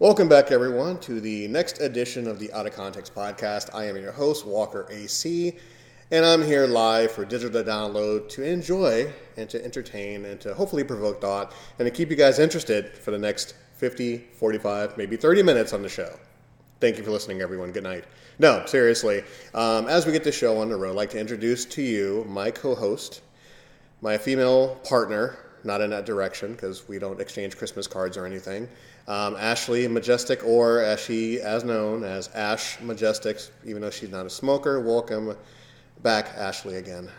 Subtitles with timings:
[0.00, 3.68] Welcome back, everyone, to the next edition of the Out of Context podcast.
[3.74, 5.58] I am your host, Walker AC,
[6.10, 10.84] and I'm here live for digital download to enjoy and to entertain and to hopefully
[10.84, 15.42] provoke thought and to keep you guys interested for the next 50, 45, maybe 30
[15.42, 16.18] minutes on the show.
[16.80, 17.70] Thank you for listening, everyone.
[17.70, 18.04] Good night.
[18.38, 19.22] No, seriously.
[19.52, 22.24] Um, as we get the show on the road, I'd like to introduce to you
[22.26, 23.20] my co host,
[24.00, 28.66] my female partner, not in that direction because we don't exchange Christmas cards or anything.
[29.10, 34.24] Um, Ashley Majestic, or as she as known as Ash Majestic, even though she's not
[34.24, 34.78] a smoker.
[34.78, 35.36] Welcome
[36.04, 37.10] back, Ashley, again.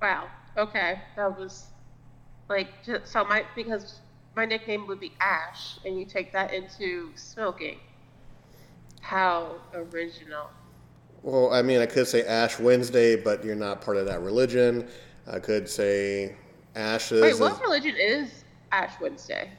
[0.00, 0.28] Wow.
[0.56, 1.66] Okay, that was
[2.48, 4.02] like just, so my because
[4.36, 7.80] my nickname would be Ash, and you take that into smoking.
[9.00, 10.48] How original.
[11.24, 14.86] Well, I mean, I could say Ash Wednesday, but you're not part of that religion.
[15.26, 16.36] I could say
[16.76, 17.20] Ashes.
[17.20, 18.43] Wait, what religion is
[18.74, 19.50] Ash Wednesday?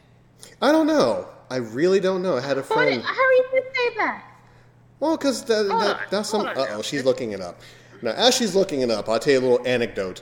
[0.62, 1.30] I don't know.
[1.50, 2.36] I really don't know.
[2.36, 3.02] I had a friend.
[3.02, 4.24] How are you gonna say that?
[5.00, 6.46] Well, because that, that, that's some.
[6.46, 7.62] Uh oh, she's looking it up.
[8.02, 10.22] Now, as she's looking it up, I'll tell you a little anecdote.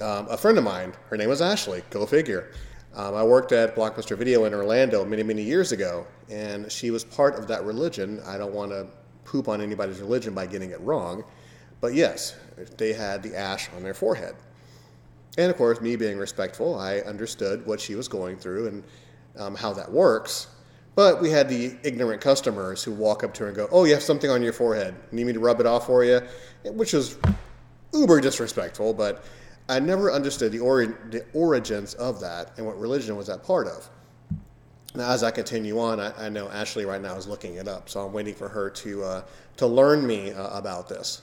[0.00, 1.84] Um, a friend of mine, her name was Ashley.
[1.90, 2.50] Go figure.
[2.96, 7.04] Um, I worked at Blockbuster Video in Orlando many, many years ago, and she was
[7.04, 8.20] part of that religion.
[8.26, 8.88] I don't want to
[9.24, 11.24] poop on anybody's religion by getting it wrong,
[11.80, 12.36] but yes,
[12.78, 14.34] they had the ash on their forehead.
[15.36, 18.84] And of course, me being respectful, I understood what she was going through and
[19.36, 20.48] um, how that works.
[20.94, 23.94] But we had the ignorant customers who walk up to her and go, Oh, you
[23.94, 24.94] have something on your forehead.
[25.10, 26.20] Need me to rub it off for you?
[26.64, 27.18] Which was
[27.92, 29.24] uber disrespectful, but
[29.68, 33.66] I never understood the, ori- the origins of that and what religion was that part
[33.66, 33.88] of.
[34.94, 37.88] Now, as I continue on, I, I, know Ashley right now is looking it up,
[37.88, 39.22] so I'm waiting for her to uh,
[39.56, 41.22] to learn me uh, about this.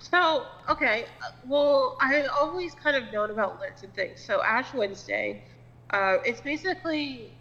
[0.00, 1.04] So, okay,
[1.46, 4.20] well, I always kind of known about Lent and things.
[4.20, 5.44] So, Ash Wednesday,
[5.90, 7.32] uh, it's basically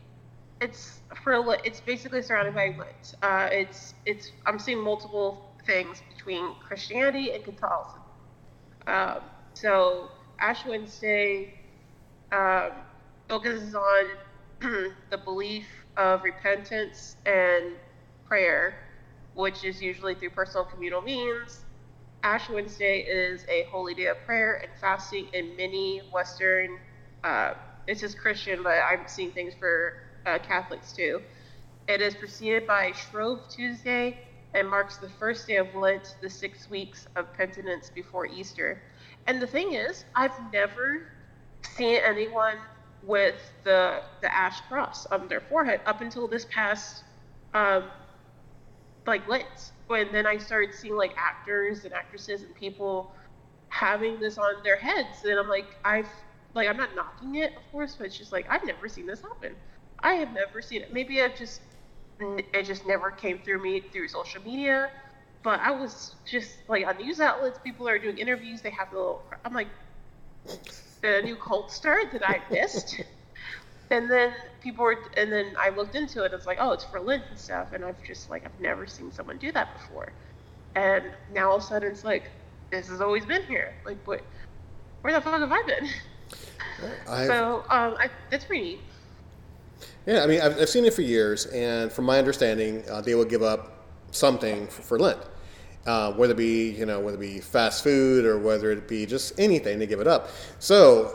[0.61, 3.15] it's for it's basically surrounded by Lent.
[3.21, 8.01] Uh, it's it's I'm seeing multiple things between Christianity and Catholicism.
[8.87, 9.19] Um,
[9.53, 11.53] so Ash Wednesday
[12.31, 12.71] um,
[13.27, 14.05] focuses on
[14.61, 15.67] the belief
[15.97, 17.75] of repentance and
[18.25, 18.75] prayer,
[19.33, 21.65] which is usually through personal communal means.
[22.23, 26.77] Ash Wednesday is a holy day of prayer and fasting in many Western.
[27.23, 27.53] Uh,
[27.87, 29.93] it's just Christian, but I'm seeing things for
[30.25, 31.21] uh, Catholics too.
[31.87, 34.19] It is preceded by Shrove Tuesday
[34.53, 38.81] and marks the first day of Lent, the six weeks of penitence before Easter.
[39.27, 41.01] And the thing is, I've never
[41.75, 42.57] seen anyone
[43.01, 47.03] with the the ash cross on their forehead up until this past
[47.53, 47.85] um,
[49.07, 49.71] like Lent.
[49.89, 53.11] When then I started seeing like actors and actresses and people
[53.69, 56.09] having this on their heads, and I'm like, I've
[56.53, 59.21] like I'm not knocking it, of course, but it's just like I've never seen this
[59.21, 59.55] happen.
[60.01, 60.93] I have never seen it.
[60.93, 61.61] Maybe I've just
[62.19, 64.89] it just never came through me through social media
[65.43, 68.61] but I was just like on news outlets, people are doing interviews.
[68.61, 69.23] They have the little.
[69.45, 69.67] I'm like,
[71.03, 73.01] a new cult start that I missed.
[73.89, 76.33] and then people were, and then I looked into it.
[76.33, 77.73] It's like, oh, it's for Lent and stuff.
[77.73, 80.11] And I've just like, I've never seen someone do that before.
[80.75, 81.03] And
[81.33, 82.23] now all of a sudden, it's like,
[82.71, 83.73] this has always been here.
[83.85, 84.21] Like, what?
[85.01, 85.89] Where the fuck have I been?
[87.09, 88.79] I've, so um, I, that's pretty neat.
[90.05, 93.15] Yeah, I mean, I've, I've seen it for years, and from my understanding, uh, they
[93.15, 95.19] will give up something for, for Lent.
[95.85, 99.05] Uh, whether it be you know whether it be fast food or whether it be
[99.05, 100.29] just anything to give it up.
[100.59, 101.13] So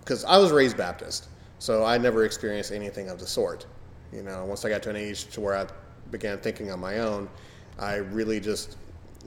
[0.00, 1.28] because um, I was raised Baptist,
[1.62, 3.66] so I never experienced anything of the sort.
[4.12, 5.66] You know, once I got to an age to where I
[6.10, 7.28] began thinking on my own,
[7.78, 8.76] I really just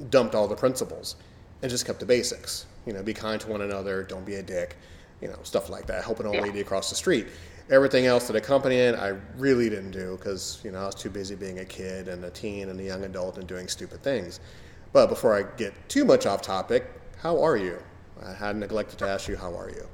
[0.09, 1.15] dumped all the principles
[1.61, 2.65] and just kept the basics.
[2.85, 4.75] You know, be kind to one another, don't be a dick,
[5.21, 6.03] you know, stuff like that.
[6.03, 7.27] Help an old lady across the street
[7.69, 11.09] everything else that accompanied it, I really didn't do because you know I was too
[11.09, 14.39] busy being a kid and a teen and a young adult and doing stupid things.
[14.93, 16.85] But before I get too much off topic,
[17.17, 17.81] how are you?
[18.23, 19.87] I had neglected to ask you how are you.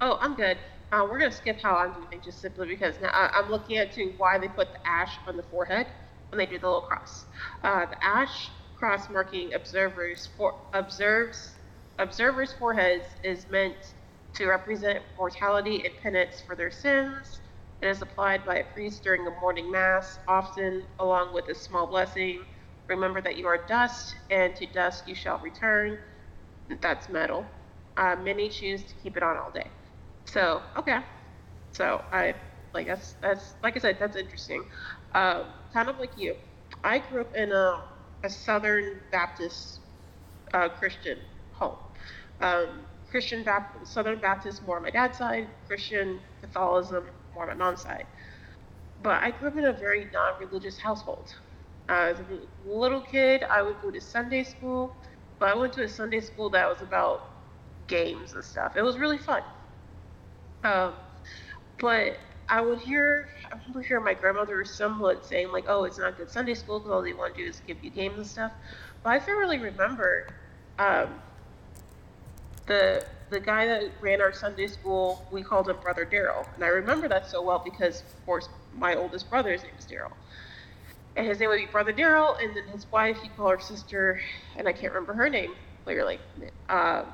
[0.00, 0.58] Oh, I'm good.
[0.92, 3.92] Uh, we're gonna skip how I'm doing just simply because now I, am looking at
[3.92, 5.86] to why they put the ash on the forehead
[6.28, 7.24] when they do the little cross.
[7.62, 11.56] Uh, the ash cross marking observers for observes
[11.98, 13.94] observers' foreheads is meant
[14.34, 17.40] to represent mortality and penance for their sins.
[17.80, 21.86] It is applied by a priest during the morning mass, often along with a small
[21.86, 22.44] blessing.
[22.88, 25.98] Remember that you are dust, and to dust you shall return.
[26.82, 27.46] That's metal.
[27.96, 29.70] Uh, many choose to keep it on all day.
[30.26, 31.00] So okay,
[31.72, 32.34] so I
[32.74, 34.64] like that's that's like I said that's interesting.
[35.14, 36.34] Uh, kind of like you,
[36.84, 37.80] I grew up in a,
[38.24, 39.80] a Southern Baptist
[40.54, 41.18] uh, Christian
[41.52, 41.76] home.
[42.40, 47.04] Um, Christian Baptist, Southern Baptist more on my dad's side, Christian Catholicism
[47.34, 48.06] more on my mom's side.
[49.02, 51.34] But I grew up in a very non-religious household.
[51.88, 52.26] Uh, as a
[52.64, 54.94] little kid, I would go to Sunday school,
[55.38, 57.20] but I went to a Sunday school that was about
[57.88, 58.76] games and stuff.
[58.76, 59.42] It was really fun.
[60.64, 60.94] Um,
[61.80, 62.18] but
[62.48, 66.30] I would hear, I remember hearing my grandmother somewhat saying like, "Oh, it's not good
[66.30, 68.52] Sunday school because all they want to do is give you games and stuff."
[69.02, 70.24] But I really remember
[70.78, 71.20] um,
[72.66, 75.28] the the guy that ran our Sunday school.
[75.32, 78.94] We called him Brother Daryl, and I remember that so well because, of course, my
[78.94, 80.12] oldest brother's name is Daryl,
[81.16, 84.20] and his name would be Brother Daryl, and then his wife, he called her sister,
[84.56, 85.54] and I can't remember her name
[85.84, 86.18] clearly.
[86.68, 87.04] Uh,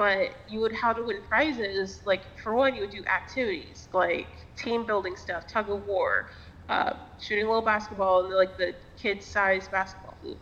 [0.00, 2.00] but you would how to win prizes.
[2.06, 6.30] Like for one, you would do activities like team building stuff, tug of war,
[6.70, 10.40] uh, shooting a little basketball in like the kids' size basketball hoop.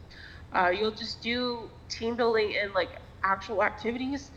[0.52, 2.90] Uh, you'll just do team building and like
[3.24, 4.30] actual activities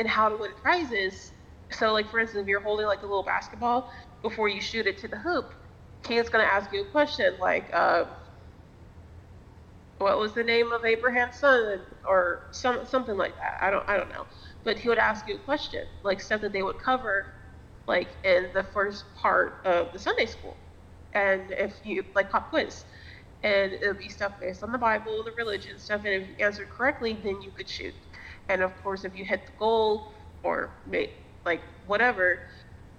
[0.00, 1.30] and how to win prizes.
[1.70, 3.92] So like for instance, if you're holding like a little basketball
[4.22, 5.54] before you shoot it to the hoop,
[6.02, 7.70] kid's gonna ask you a question like.
[7.72, 8.06] Uh,
[9.98, 13.56] what was the name of Abraham's son, or some something like that.
[13.60, 14.26] I don't I don't know
[14.64, 17.26] but he would ask you a question, like stuff that they would cover,
[17.86, 20.56] like in the first part of the Sunday school,
[21.12, 22.84] and if you like pop quiz,
[23.42, 26.34] and it would be stuff based on the Bible, the religion stuff, and if you
[26.44, 27.94] answered correctly, then you could shoot,
[28.48, 30.12] and of course if you hit the goal
[30.42, 31.10] or make
[31.44, 32.40] like whatever,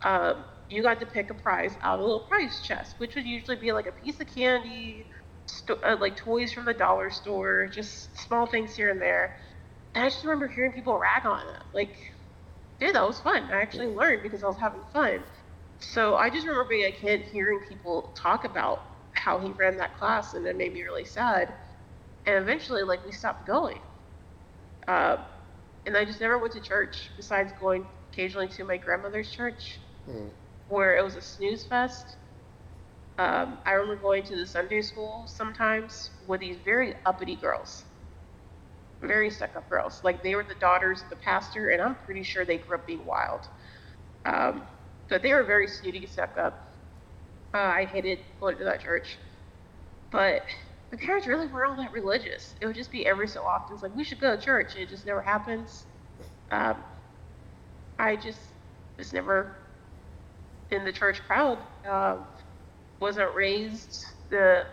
[0.04, 3.26] um, you got to pick a prize out of a little prize chest, which would
[3.26, 5.08] usually be like a piece of candy,
[5.48, 9.34] sto- uh, like toys from the dollar store, just small things here and there
[9.96, 11.64] and I just remember hearing people rag on it.
[11.74, 11.96] Like,
[12.80, 13.44] dude, that was fun.
[13.44, 15.24] I actually learned because I was having fun.
[15.80, 18.82] So I just remember being a kid hearing people talk about
[19.14, 21.54] how he ran that class, and it made me really sad.
[22.26, 23.80] And eventually, like, we stopped going.
[24.86, 25.18] Uh,
[25.86, 30.30] and I just never went to church besides going occasionally to my grandmother's church, mm.
[30.68, 32.18] where it was a snooze fest.
[33.18, 37.85] Um, I remember going to the Sunday school sometimes with these very uppity girls
[39.08, 40.02] very stuck up girls.
[40.04, 42.88] Like they were the daughters of the pastor, and I'm pretty sure they grew up
[42.88, 43.48] being wild.
[44.26, 44.64] Um,
[45.08, 46.74] but they were very snooty, stuck up.
[47.54, 49.18] Uh, I hated going to that church.
[50.12, 50.44] But
[50.92, 52.56] the parents really weren't all that religious.
[52.62, 53.76] It would just be every so often.
[53.76, 55.86] It's like, we should go to church, and it just never happens.
[56.52, 56.78] Um,
[58.00, 58.40] I just
[58.98, 59.56] was never
[60.72, 61.60] in the church crowd.
[61.88, 62.18] Uh,
[63.00, 64.66] wasn't raised the,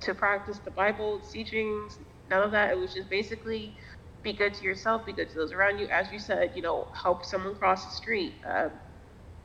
[0.00, 1.98] to practice the Bible, teachings,
[2.30, 2.70] none of that.
[2.70, 3.74] It was just basically
[4.22, 5.86] be good to yourself, be good to those around you.
[5.88, 8.34] As you said, you know, help someone cross the street.
[8.48, 8.70] Uh,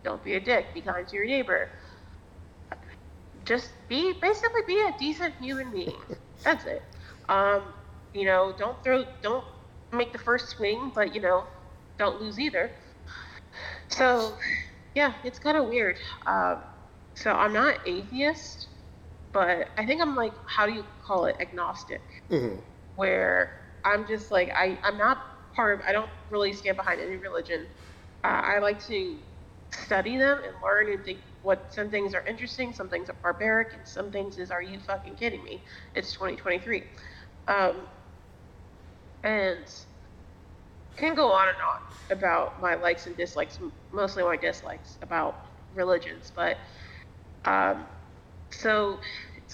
[0.04, 0.74] don't be a dick.
[0.74, 1.70] Be kind to your neighbor.
[3.46, 5.96] Just be basically be a decent human being.
[6.44, 6.82] That's it.
[7.28, 7.64] Um,
[8.14, 9.46] you know, don't throw, don't
[9.92, 11.44] make the first swing, but you know,
[11.98, 12.72] don't lose either.
[13.90, 14.34] So,
[14.96, 15.98] yeah, it's kind of weird.
[16.26, 16.60] Um,
[17.16, 18.68] so I'm not atheist,
[19.34, 22.02] but I think I'm like, how do you call it, agnostic?
[22.30, 22.60] Mm-hmm
[23.00, 23.52] where
[23.86, 25.20] I'm just like I I'm not
[25.56, 27.66] part of I don't really stand behind any religion.
[28.26, 29.18] Uh, I like to
[29.74, 33.70] study them and learn and think what some things are interesting, some things are barbaric,
[33.74, 35.64] and some things is are you fucking kidding me?
[35.96, 36.84] It's 2023,
[37.48, 37.88] um,
[39.24, 39.66] and
[40.98, 43.60] can go on and on about my likes and dislikes,
[43.94, 45.38] mostly my dislikes about
[45.74, 46.58] religions, but
[47.46, 47.86] um,
[48.52, 49.00] so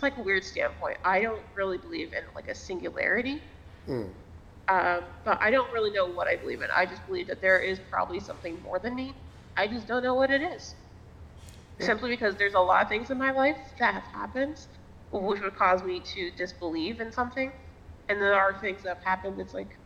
[0.06, 0.98] like a weird standpoint.
[1.04, 3.42] I don't really believe in like a singularity.
[3.88, 4.14] Mm.
[4.68, 6.70] Um, but I don't really know what I believe in.
[6.76, 9.14] I just believe that there is probably something more than me.
[9.58, 10.76] I just don't know what it is.
[11.80, 11.86] Yeah.
[11.88, 14.58] Simply because there's a lot of things in my life that have happened,
[15.12, 17.52] which would cause me to disbelieve in something.
[18.10, 19.78] And there are things that have happened that's like,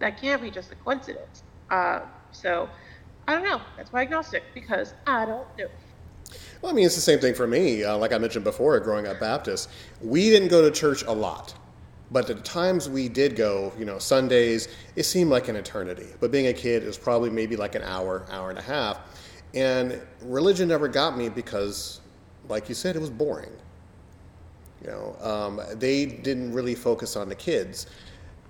[0.00, 1.42] that can't be just a coincidence.
[1.70, 2.00] Uh,
[2.30, 2.68] so,
[3.26, 3.60] I don't know.
[3.76, 5.68] That's why agnostic, because I don't know.
[6.62, 7.84] Well, I mean, it's the same thing for me.
[7.84, 11.54] Uh, like I mentioned before, growing up Baptist, we didn't go to church a lot.
[12.10, 16.06] But the times we did go, you know, Sundays, it seemed like an eternity.
[16.20, 19.00] But being a kid, it was probably maybe like an hour, hour and a half.
[19.54, 22.00] And religion never got me because,
[22.48, 23.52] like you said, it was boring.
[24.82, 27.86] You know, um, they didn't really focus on the kids.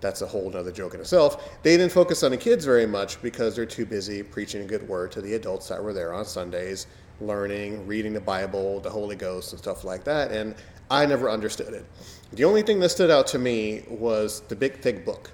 [0.04, 1.62] That's a whole other joke in itself.
[1.62, 4.86] They didn't focus on the kids very much because they're too busy preaching a good
[4.86, 6.88] word to the adults that were there on Sundays
[7.22, 10.30] learning, reading the Bible, the Holy Ghost, and stuff like that.
[10.30, 10.56] And
[10.90, 11.86] I never understood it.
[12.34, 15.30] The only thing that stood out to me was the big, thick book,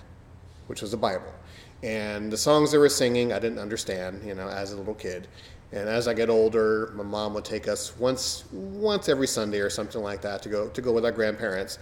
[0.69, 1.35] which was the Bible.
[1.83, 5.27] And the songs they were singing, I didn't understand, you know, as a little kid.
[5.73, 9.71] And as I get older, my mom would take us once, once every Sunday or
[9.71, 11.81] something like that to go to go with our grandparents.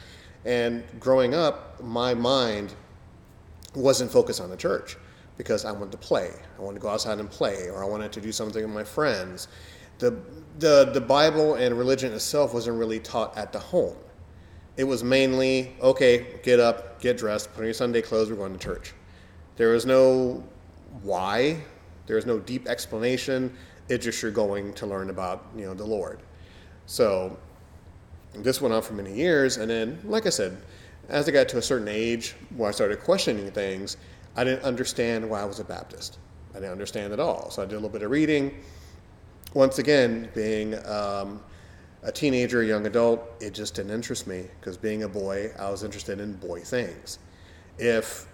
[0.48, 2.72] And growing up, my mind
[3.74, 4.96] wasn't focused on the church
[5.36, 6.30] because I wanted to play.
[6.58, 8.82] I wanted to go outside and play, or I wanted to do something with my
[8.82, 9.48] friends.
[9.98, 10.18] The,
[10.58, 13.98] the, the Bible and religion itself wasn't really taught at the home.
[14.78, 18.54] It was mainly, okay, get up, get dressed, put on your Sunday clothes, we're going
[18.54, 18.94] to church.
[19.56, 20.42] There was no
[21.02, 21.60] why,
[22.06, 23.54] there was no deep explanation.
[23.90, 26.20] It's just you're going to learn about, you know, the Lord.
[26.86, 27.36] So
[28.42, 30.56] this went on for many years, and then, like I said,
[31.08, 33.96] as I got to a certain age where I started questioning things,
[34.36, 36.18] I didn't understand why I was a Baptist.
[36.52, 37.50] I didn't understand at all.
[37.50, 38.54] So I did a little bit of reading.
[39.54, 41.40] Once again, being um,
[42.02, 45.70] a teenager, a young adult, it just didn't interest me because being a boy, I
[45.70, 47.18] was interested in boy things.
[47.78, 48.26] If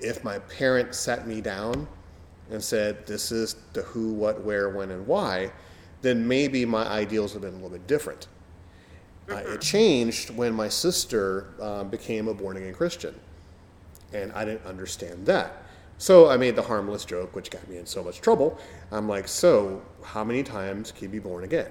[0.00, 1.86] if my parents sat me down
[2.50, 5.52] and said, "This is the who, what, where, when, and why,"
[6.00, 8.26] then maybe my ideals would have been a little bit different.
[9.30, 13.14] Uh, it changed when my sister um, became a born again Christian,
[14.12, 15.62] and I didn't understand that.
[15.98, 18.58] So I made the harmless joke, which got me in so much trouble.
[18.90, 21.70] I'm like, so how many times can you be born again?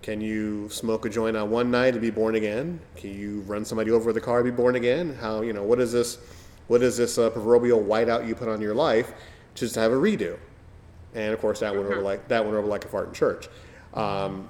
[0.00, 2.80] Can you smoke a joint on one night and be born again?
[2.96, 5.14] Can you run somebody over with a car and be born again?
[5.20, 6.18] How you know what is this?
[6.68, 9.12] What is this uh, proverbial whiteout you put on your life
[9.54, 10.38] just to have a redo?
[11.14, 12.04] And of course, that went over mm-hmm.
[12.04, 13.48] like that went over like a fart in church.
[13.94, 14.48] Um,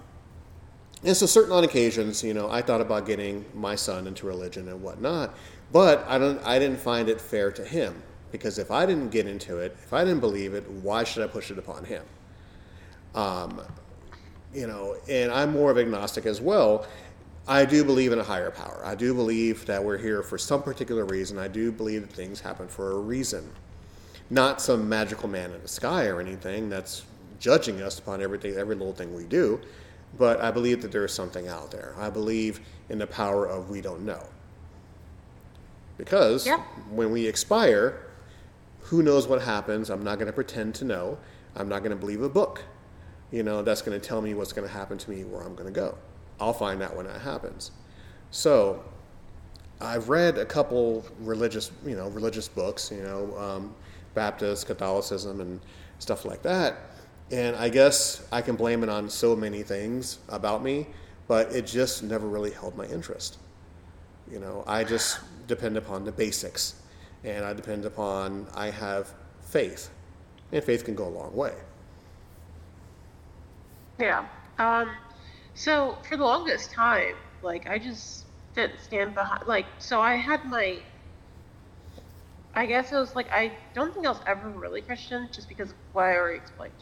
[1.05, 4.69] and so, certain on occasions, you know, I thought about getting my son into religion
[4.69, 5.35] and whatnot,
[5.73, 6.45] but I don't.
[6.45, 9.93] I didn't find it fair to him because if I didn't get into it, if
[9.93, 12.03] I didn't believe it, why should I push it upon him?
[13.15, 13.61] Um,
[14.53, 16.87] you know, and I'm more of agnostic as well.
[17.47, 18.81] I do believe in a higher power.
[18.85, 21.39] I do believe that we're here for some particular reason.
[21.39, 23.51] I do believe that things happen for a reason
[24.31, 27.05] not some magical man in the sky or anything that's
[27.39, 29.61] judging us upon everything, every little thing we do,
[30.19, 31.95] but I believe that there is something out there.
[31.99, 34.23] I believe in the power of we don't know.
[35.97, 36.59] Because yeah.
[36.91, 38.07] when we expire,
[38.81, 39.91] who knows what happens?
[39.91, 41.19] I'm not going to pretend to know.
[41.55, 42.63] I'm not going to believe a book.
[43.31, 45.55] You know, that's going to tell me what's going to happen to me, where I'm
[45.55, 45.97] going to go.
[46.41, 47.71] I'll find out when that happens.
[48.31, 48.85] So,
[49.81, 52.91] I've read a couple religious, you know, religious books.
[52.91, 53.75] You know, um,
[54.15, 55.61] Baptist, Catholicism, and
[55.99, 56.79] stuff like that.
[57.35, 60.87] And I guess I can blame it on so many things about me,
[61.27, 63.39] but it just never really held my interest.
[64.31, 66.77] You know, I just depend upon the basics,
[67.25, 69.91] and I depend upon I have faith,
[70.53, 71.55] and faith can go a long way.
[73.99, 74.29] Yeah.
[74.61, 74.91] Um,
[75.55, 79.45] so for the longest time, like I just didn't stand behind.
[79.49, 80.79] Like, so I had my
[82.55, 85.71] I guess it was like I don't think I was ever really Christian just because
[85.71, 86.75] of what I already explained.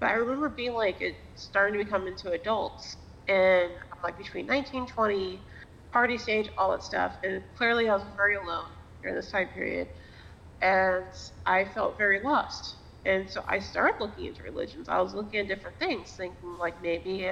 [0.00, 2.96] But I remember being like it starting to become into adults
[3.28, 3.70] and
[4.04, 5.40] like between 19, 20,
[5.92, 7.16] party stage, all that stuff.
[7.24, 8.70] And clearly I was very alone
[9.02, 9.88] during this time period.
[10.60, 11.04] And
[11.46, 12.76] I felt very lost.
[13.04, 14.88] And so I started looking into religions.
[14.88, 17.30] I was looking at different things, thinking like maybe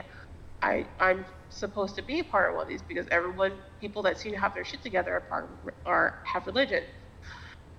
[0.62, 4.18] I I'm supposed to be a part of one of these because everyone people that
[4.18, 6.85] seem to have their shit together are part of, are have religion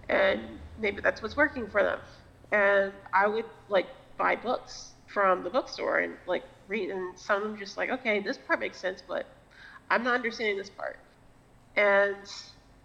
[0.10, 2.00] and maybe that's what's working for them.
[2.52, 7.44] And I would like buy books from the bookstore and like read, and some of
[7.44, 9.26] them just like, okay, this part makes sense, but
[9.90, 10.98] I'm not understanding this part.
[11.76, 12.16] And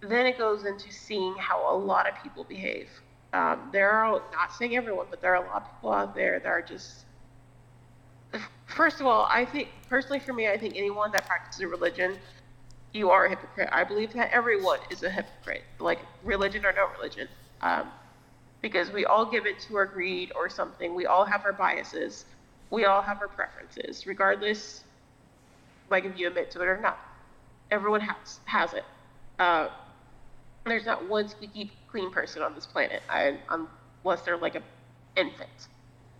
[0.00, 2.88] then it goes into seeing how a lot of people behave.
[3.32, 6.38] Um, there are not saying everyone, but there are a lot of people out there
[6.40, 7.04] that are just.
[8.66, 12.16] First of all, I think personally for me, I think anyone that practices a religion
[12.92, 13.68] you are a hypocrite.
[13.72, 17.28] I believe that everyone is a hypocrite, like religion or no religion,
[17.62, 17.88] um,
[18.62, 20.94] because we all give it to our greed or something.
[20.94, 22.24] We all have our biases.
[22.70, 24.84] We all have our preferences, regardless,
[25.88, 26.98] like if you admit to it or not.
[27.70, 28.84] Everyone has has it.
[29.38, 29.68] Uh,
[30.66, 33.38] there's not one squeaky clean person on this planet, I,
[34.04, 34.62] unless they're like an
[35.16, 35.48] infant,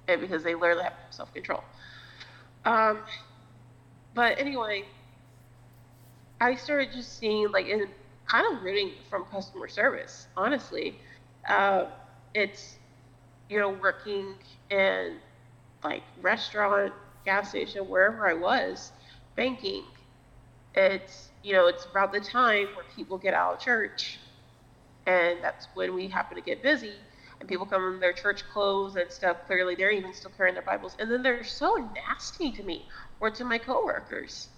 [0.08, 1.62] and because they literally have self control.
[2.64, 3.00] Um,
[4.14, 4.84] but anyway,
[6.40, 7.86] I started just seeing like in
[8.26, 10.26] kind of rooting from customer service.
[10.36, 10.96] Honestly,
[11.48, 11.86] uh,
[12.34, 12.76] it's
[13.48, 14.34] you know working
[14.70, 15.16] in
[15.82, 16.92] like restaurant,
[17.24, 18.92] gas station, wherever I was,
[19.36, 19.84] banking.
[20.74, 24.18] It's you know it's about the time where people get out of church,
[25.06, 26.94] and that's when we happen to get busy.
[27.40, 29.38] And people come in their church clothes and stuff.
[29.46, 32.86] Clearly, they're even still carrying their Bibles, and then they're so nasty to me
[33.18, 34.48] or to my coworkers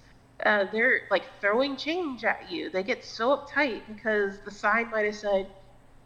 [0.44, 2.70] uh, they're like throwing change at you.
[2.70, 5.46] They get so uptight because the sign might have said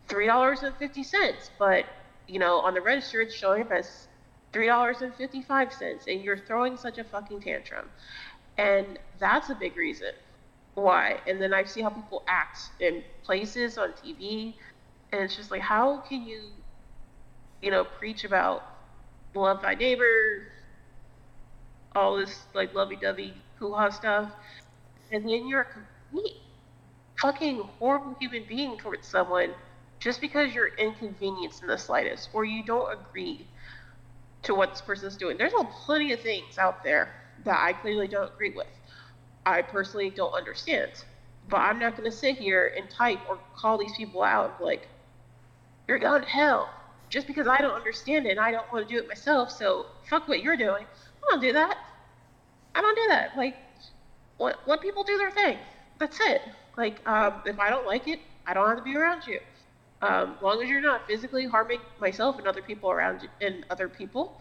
[0.08, 1.84] three dollars and fifty cents, but
[2.28, 4.08] you know on the register it's showing up as
[4.52, 7.88] three dollars and fifty five cents, and you're throwing such a fucking tantrum,
[8.58, 10.12] and that's a big reason
[10.74, 11.20] why.
[11.26, 14.54] And then I see how people act in places on TV,
[15.12, 16.40] and it's just like how can you
[17.62, 18.62] you know, preach about
[19.34, 20.48] love thy neighbor,
[21.94, 24.30] all this like lovey-dovey hoo-ha stuff,
[25.10, 26.36] and then you're a complete
[27.20, 29.50] fucking horrible human being towards someone
[29.98, 33.46] just because you're inconvenienced in the slightest or you don't agree
[34.42, 35.36] to what this person's doing.
[35.36, 37.08] There's a plenty of things out there
[37.44, 38.66] that I clearly don't agree with.
[39.44, 40.90] I personally don't understand.
[41.48, 44.88] But I'm not going to sit here and type or call these people out like,
[45.86, 46.68] you're going to hell
[47.08, 49.50] just because I don't understand it and I don't want to do it myself.
[49.50, 50.84] So fuck what you're doing.
[50.84, 51.78] I don't do that.
[52.74, 53.36] I don't do that.
[53.36, 53.56] Like,
[54.38, 55.58] let, let people do their thing.
[55.98, 56.42] That's it.
[56.76, 59.40] Like, um, if I don't like it, I don't have to be around you.
[60.02, 63.88] Um, long as you're not physically harming myself and other people around you, and other
[63.88, 64.40] people,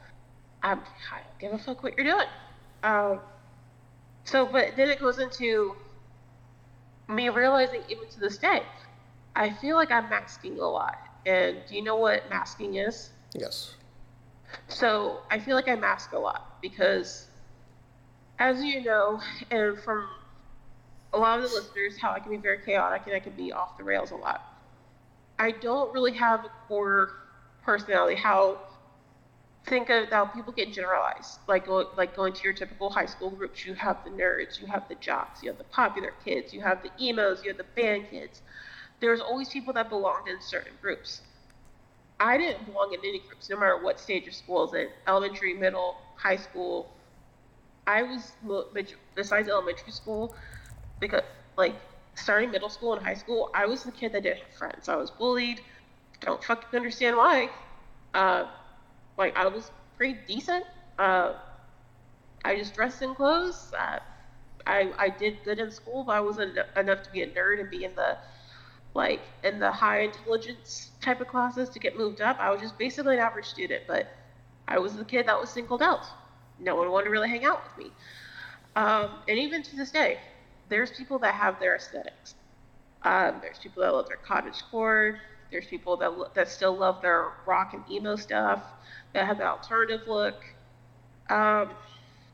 [0.62, 0.79] I'm,
[1.12, 2.27] I don't give a fuck what you're doing.
[2.83, 3.19] Um,
[4.25, 5.75] so, but then it goes into
[7.07, 8.63] me realizing, even to this day,
[9.35, 10.97] I feel like I'm masking a lot.
[11.25, 13.12] And do you know what masking is?
[13.33, 13.75] Yes.
[14.67, 17.27] So I feel like I mask a lot because,
[18.39, 19.21] as you know,
[19.51, 20.07] and from
[21.13, 23.51] a lot of the listeners, how I can be very chaotic and I can be
[23.51, 24.54] off the rails a lot.
[25.38, 27.10] I don't really have a core
[27.63, 28.15] personality.
[28.15, 28.60] How
[29.65, 33.65] think of how people get generalized, like like going to your typical high school groups.
[33.65, 36.84] You have the nerds, you have the jocks, you have the popular kids, you have
[36.84, 38.42] the emos, you have the band kids.
[39.00, 41.22] There's always people that belonged in certain groups.
[42.20, 44.88] I didn't belong in any groups, no matter what stage of school I was in,
[45.08, 46.92] elementary, middle, high school.
[47.88, 48.32] I was
[49.15, 50.36] besides elementary school,
[51.00, 51.24] because
[51.58, 51.75] like
[52.15, 54.89] starting middle school and high school, I was the kid that didn't have friends.
[54.89, 55.62] I was bullied.
[56.22, 57.50] Don't fucking understand why.
[58.13, 58.45] Uh,
[59.17, 60.65] like I was pretty decent.
[60.98, 61.34] Uh,
[62.43, 63.74] I just dressed in clothes.
[63.77, 64.00] Uh,
[64.65, 67.69] I I did good in school, but I wasn't enough to be a nerd and
[67.69, 68.17] be in the
[68.93, 72.39] like in the high intelligence type of classes to get moved up.
[72.39, 74.07] I was just basically an average student, but
[74.67, 76.05] I was the kid that was singled out.
[76.60, 77.91] No one wanted to really hang out with me.
[78.75, 80.19] Um, and even to this day,
[80.69, 82.36] there's people that have their aesthetics.
[83.04, 85.19] Um, there's people that love their cottage core.
[85.51, 88.63] There's people that that still love their rock and emo stuff
[89.13, 90.36] that have the alternative look.
[91.30, 91.71] Um,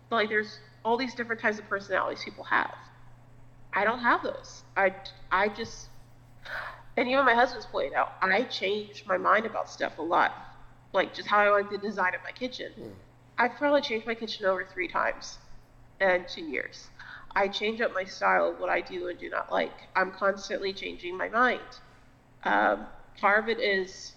[0.10, 2.74] like there's all these different types of personalities people have.
[3.74, 4.64] I don't have those.
[4.76, 4.96] I
[5.32, 5.90] I just
[6.98, 10.34] and even my husband's pointed out I change my mind about stuff a lot.
[10.94, 12.72] Like just how I like the design of my kitchen.
[12.80, 12.92] Mm.
[13.38, 15.38] I've probably changed my kitchen over three times
[16.00, 16.88] in two years.
[17.36, 19.74] I change up my style of what I do and do not like.
[19.96, 21.62] I'm constantly changing my mind.
[22.44, 22.88] Um,
[23.20, 24.14] part of it is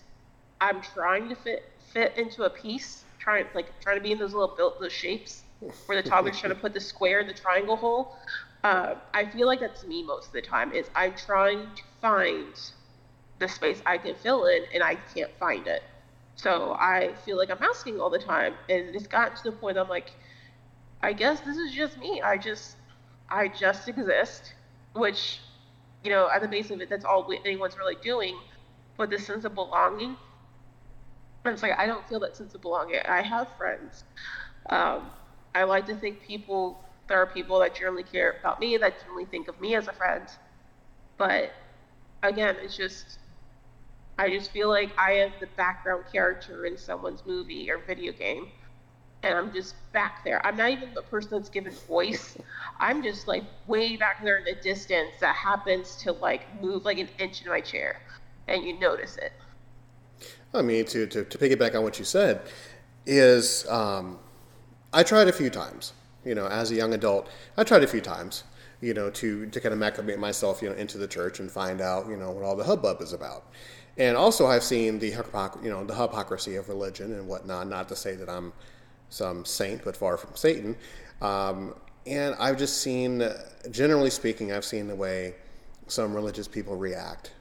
[0.60, 4.32] I'm trying to fit fit into a piece, trying like trying to be in those
[4.32, 5.42] little built those shapes
[5.86, 8.16] where the toddler's trying to put the square in the triangle hole.
[8.62, 10.72] Uh, I feel like that's me most of the time.
[10.72, 12.54] Is I'm trying to find
[13.38, 15.82] the space I can fill in, and I can't find it.
[16.36, 19.78] So I feel like I'm asking all the time, and it's gotten to the point
[19.78, 20.10] I'm like,
[21.02, 22.22] I guess this is just me.
[22.22, 22.76] I just
[23.28, 24.54] I just exist,
[24.94, 25.40] which,
[26.02, 28.38] you know, at the base of it, that's all anyone's really doing.
[28.96, 30.16] But the sense of belonging,
[31.44, 33.00] it's like I don't feel that sense of belonging.
[33.06, 34.04] I have friends.
[34.70, 35.10] Um,
[35.54, 39.26] I like to think people there are people that generally care about me, that generally
[39.26, 40.26] think of me as a friend.
[41.18, 41.52] But
[42.22, 43.18] again, it's just
[44.18, 48.48] I just feel like I am the background character in someone's movie or video game
[49.24, 50.44] and I'm just back there.
[50.46, 52.36] I'm not even the person that's given voice.
[52.78, 56.98] I'm just like way back there in the distance that happens to like move like
[56.98, 58.00] an inch in my chair,
[58.48, 59.32] and you notice it.
[60.52, 62.42] I mean, to to, to piggyback on what you said,
[63.06, 64.18] is um,
[64.92, 65.92] I tried a few times.
[66.24, 68.44] You know, as a young adult, I tried a few times.
[68.80, 71.80] You know, to to kind of acclimate myself, you know, into the church and find
[71.80, 73.44] out, you know, what all the hubbub is about.
[73.96, 75.08] And also, I've seen the
[75.62, 77.68] you know the hypocrisy of religion and whatnot.
[77.68, 78.52] Not to say that I'm
[79.10, 80.76] some saint, but far from Satan.
[81.20, 81.74] Um,
[82.06, 83.26] and I've just seen,
[83.70, 85.34] generally speaking, I've seen the way
[85.86, 87.32] some religious people react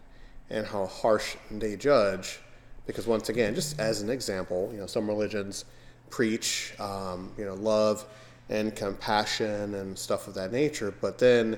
[0.49, 2.39] and how harsh they judge.
[2.86, 5.65] Because once again, just as an example, you know, some religions
[6.10, 8.06] preach, um, you know, love
[8.49, 11.58] and compassion and stuff of that nature, but then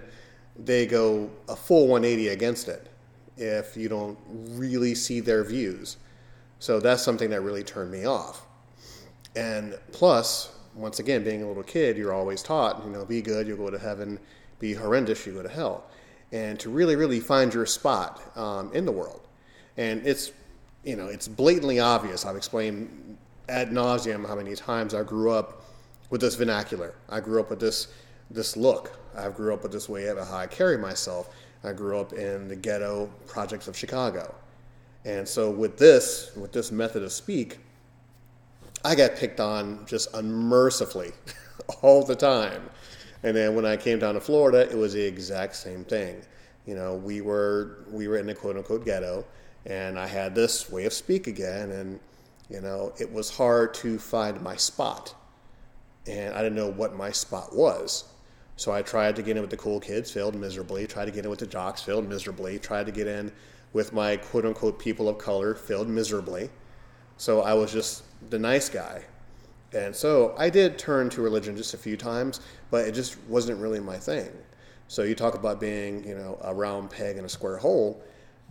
[0.58, 2.90] they go a full 180 against it
[3.38, 5.98] if you don't really see their views.
[6.60, 8.46] So that's something that really turned me off.
[9.36, 13.48] And plus, once again, being a little kid, you're always taught, you know, be good,
[13.48, 14.20] you'll go to heaven,
[14.60, 15.86] be horrendous, you go to hell.
[16.32, 19.28] And to really, really find your spot um, in the world.
[19.78, 20.32] And it's,
[20.84, 22.26] you know, it's blatantly obvious.
[22.26, 23.18] I've explained
[23.50, 25.64] ad nauseum how many times I grew up
[26.10, 26.96] with this vernacular.
[27.10, 27.88] I grew up with this
[28.32, 29.00] this look.
[29.16, 31.30] I grew up with this way of how I carry myself.
[31.64, 34.34] I grew up in the ghetto projects of Chicago.
[35.06, 37.60] And so with this, with this method of speak,
[38.86, 41.12] I got picked on just unmercifully
[41.82, 42.70] all the time.
[43.24, 46.22] And then when I came down to Florida, it was the exact same thing.
[46.68, 49.26] You know, we were we were in a quote unquote ghetto,
[49.66, 52.00] and I had this way of speak again, and
[52.48, 55.16] you know, it was hard to find my spot,
[56.06, 58.04] and I didn't know what my spot was.
[58.56, 60.86] So I tried to get in with the cool kids, failed miserably.
[60.86, 62.60] Tried to get in with the jocks, failed miserably.
[62.60, 63.32] Tried to get in
[63.74, 66.52] with my quote unquote people of color, failed miserably.
[67.18, 69.04] So I was just the nice guy.
[69.74, 72.40] And so I did turn to religion just a few times,
[72.72, 74.30] but it just wasn't really my thing.
[74.88, 78.02] So you talk about being, you know, a round peg in a square hole,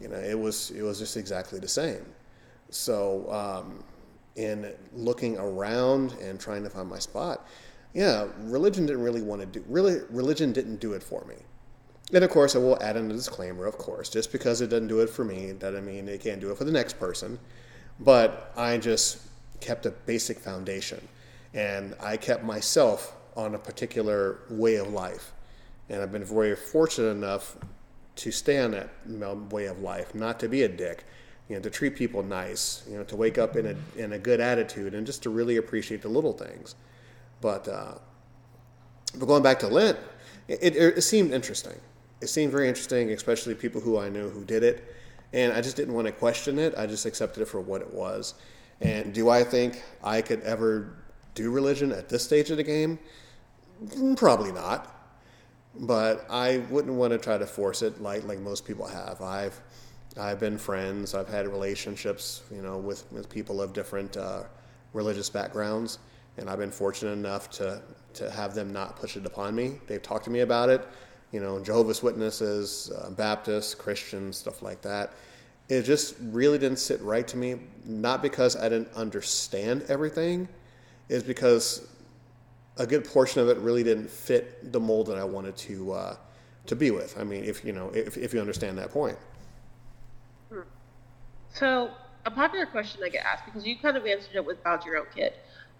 [0.00, 2.04] you know, it was it was just exactly the same.
[2.70, 3.84] So um,
[4.36, 7.46] in looking around and trying to find my spot,
[7.92, 11.36] yeah, religion didn't really want to do really religion didn't do it for me.
[12.12, 13.66] And of course, I will add in a disclaimer.
[13.66, 16.50] Of course, just because it doesn't do it for me doesn't mean it can't do
[16.50, 17.38] it for the next person.
[18.00, 19.18] But I just
[19.64, 21.00] kept a basic foundation,
[21.54, 25.32] and I kept myself on a particular way of life.
[25.88, 27.56] And I've been very fortunate enough
[28.16, 28.88] to stay on that
[29.50, 31.04] way of life, not to be a dick,
[31.48, 34.18] you know, to treat people nice, you know, to wake up in a in a
[34.18, 36.74] good attitude, and just to really appreciate the little things.
[37.40, 37.94] But uh,
[39.18, 39.98] but going back to Lent,
[40.48, 41.78] it, it, it seemed interesting.
[42.20, 44.94] It seemed very interesting, especially people who I knew who did it,
[45.32, 46.74] and I just didn't want to question it.
[46.78, 48.34] I just accepted it for what it was.
[48.80, 50.94] And do I think I could ever
[51.34, 52.98] do religion at this stage of the game?
[54.16, 54.90] Probably not.
[55.76, 59.20] But I wouldn't want to try to force it like like most people have.
[59.20, 59.60] I've
[60.16, 61.14] I've been friends.
[61.14, 64.44] I've had relationships, you know, with, with people of different uh,
[64.92, 65.98] religious backgrounds,
[66.36, 67.82] and I've been fortunate enough to
[68.14, 69.80] to have them not push it upon me.
[69.88, 70.86] They've talked to me about it,
[71.32, 75.12] you know, Jehovah's Witnesses, uh, Baptists, Christians, stuff like that.
[75.68, 77.56] It just really didn't sit right to me.
[77.84, 80.48] Not because I didn't understand everything,
[81.08, 81.88] is because
[82.76, 86.16] a good portion of it really didn't fit the mold that I wanted to uh,
[86.66, 87.18] to be with.
[87.18, 89.16] I mean, if you know, if if you understand that point.
[90.50, 90.60] Hmm.
[91.52, 91.90] So
[92.26, 94.98] a popular question I get asked because you kind of answered it with about your
[94.98, 95.34] own kid.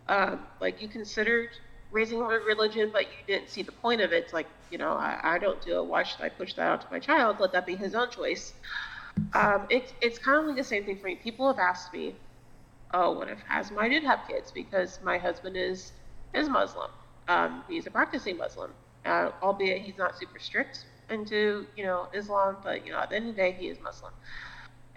[0.09, 1.51] Um, like you considered
[1.91, 4.25] raising a religion, but you didn't see the point of it.
[4.25, 5.87] It's like, you know, I, I don't do it.
[5.87, 7.37] Why should I push that onto my child?
[7.41, 8.53] Let that be his own choice.
[9.35, 11.17] Um, it, it's kind of like the same thing for me.
[11.17, 12.15] People have asked me,
[12.93, 14.51] oh, what if Asma I did have kids?
[14.51, 15.93] Because my husband is
[16.33, 16.91] is Muslim.
[17.29, 18.73] Um, he's a practicing Muslim,
[19.05, 23.17] uh, albeit he's not super strict into you know Islam, but you know at the
[23.17, 24.13] end of the day he is Muslim,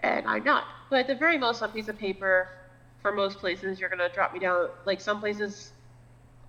[0.00, 0.64] and I'm not.
[0.90, 2.48] But at the very most, on piece of paper,
[3.02, 4.68] for most places, you're gonna drop me down.
[4.84, 5.72] Like some places,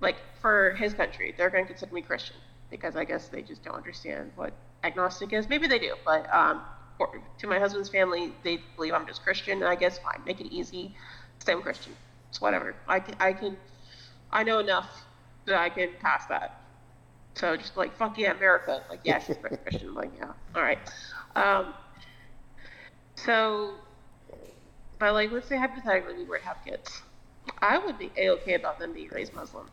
[0.01, 2.37] like for his country, they're to consider me Christian
[2.69, 4.53] because I guess they just don't understand what
[4.83, 5.49] agnostic is.
[5.49, 6.61] Maybe they do, but um,
[7.39, 9.59] to my husband's family, they believe I'm just Christian.
[9.59, 10.95] And I guess fine, make it easy.
[11.39, 11.93] Say I'm Christian.
[12.29, 12.75] It's whatever.
[12.87, 13.57] I can, I can,
[14.31, 15.05] I know enough
[15.45, 16.61] that I can pass that.
[17.35, 18.83] So just like fuck yeah, America.
[18.89, 19.93] Like yeah, she's Christian.
[19.93, 20.79] like yeah, all right.
[21.35, 21.73] Um,
[23.15, 23.75] so,
[24.99, 27.01] but like let's say hypothetically we were to have kids,
[27.61, 29.69] I would be a okay about them being raised Muslim.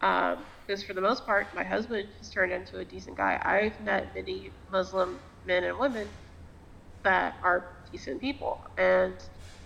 [0.00, 3.40] Um, because for the most part, my husband has turned into a decent guy.
[3.44, 6.08] I've met many Muslim men and women
[7.04, 9.14] that are decent people, and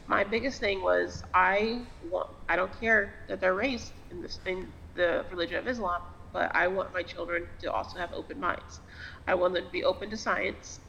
[0.06, 4.72] my biggest thing was I want I don't care that they're raised in this in
[4.94, 6.00] the religion of Islam,
[6.32, 8.80] but I want my children to also have open minds.
[9.26, 10.80] I want them to be open to science.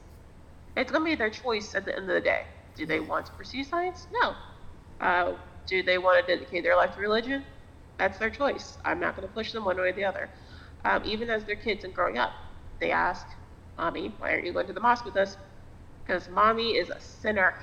[0.76, 2.44] It's gonna be their choice at the end of the day.
[2.76, 4.08] Do they want to pursue science?
[4.22, 4.36] No.
[5.00, 5.34] Uh,
[5.68, 7.46] do they want to dedicate their life to religion?
[7.98, 8.78] that's their choice.
[8.86, 10.30] I'm not going to push them one way or the other.
[10.86, 12.32] Um, even as their kids and growing up,
[12.80, 13.26] they ask,
[13.78, 15.38] "Mommy, why aren't you going to the mosque with us?"
[16.08, 17.54] Because mommy is a sinner.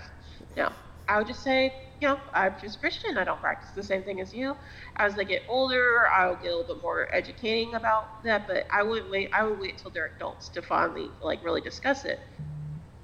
[0.57, 0.71] No,
[1.09, 3.17] I would just say, you know, I'm just Christian.
[3.17, 4.57] I don't practice the same thing as you.
[4.97, 8.47] As they get older, I'll get a little bit more educating about that.
[8.47, 9.31] But I wouldn't wait.
[9.33, 12.21] I would wait until they're adults to finally like really discuss it,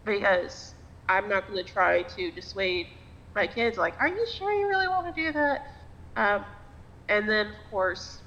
[0.04, 0.74] because
[1.08, 2.86] I'm not going to try to dissuade
[3.34, 3.78] my kids.
[3.78, 5.62] Like, are you sure you really want to do that?
[6.16, 6.44] Um,
[7.08, 8.22] and then of course,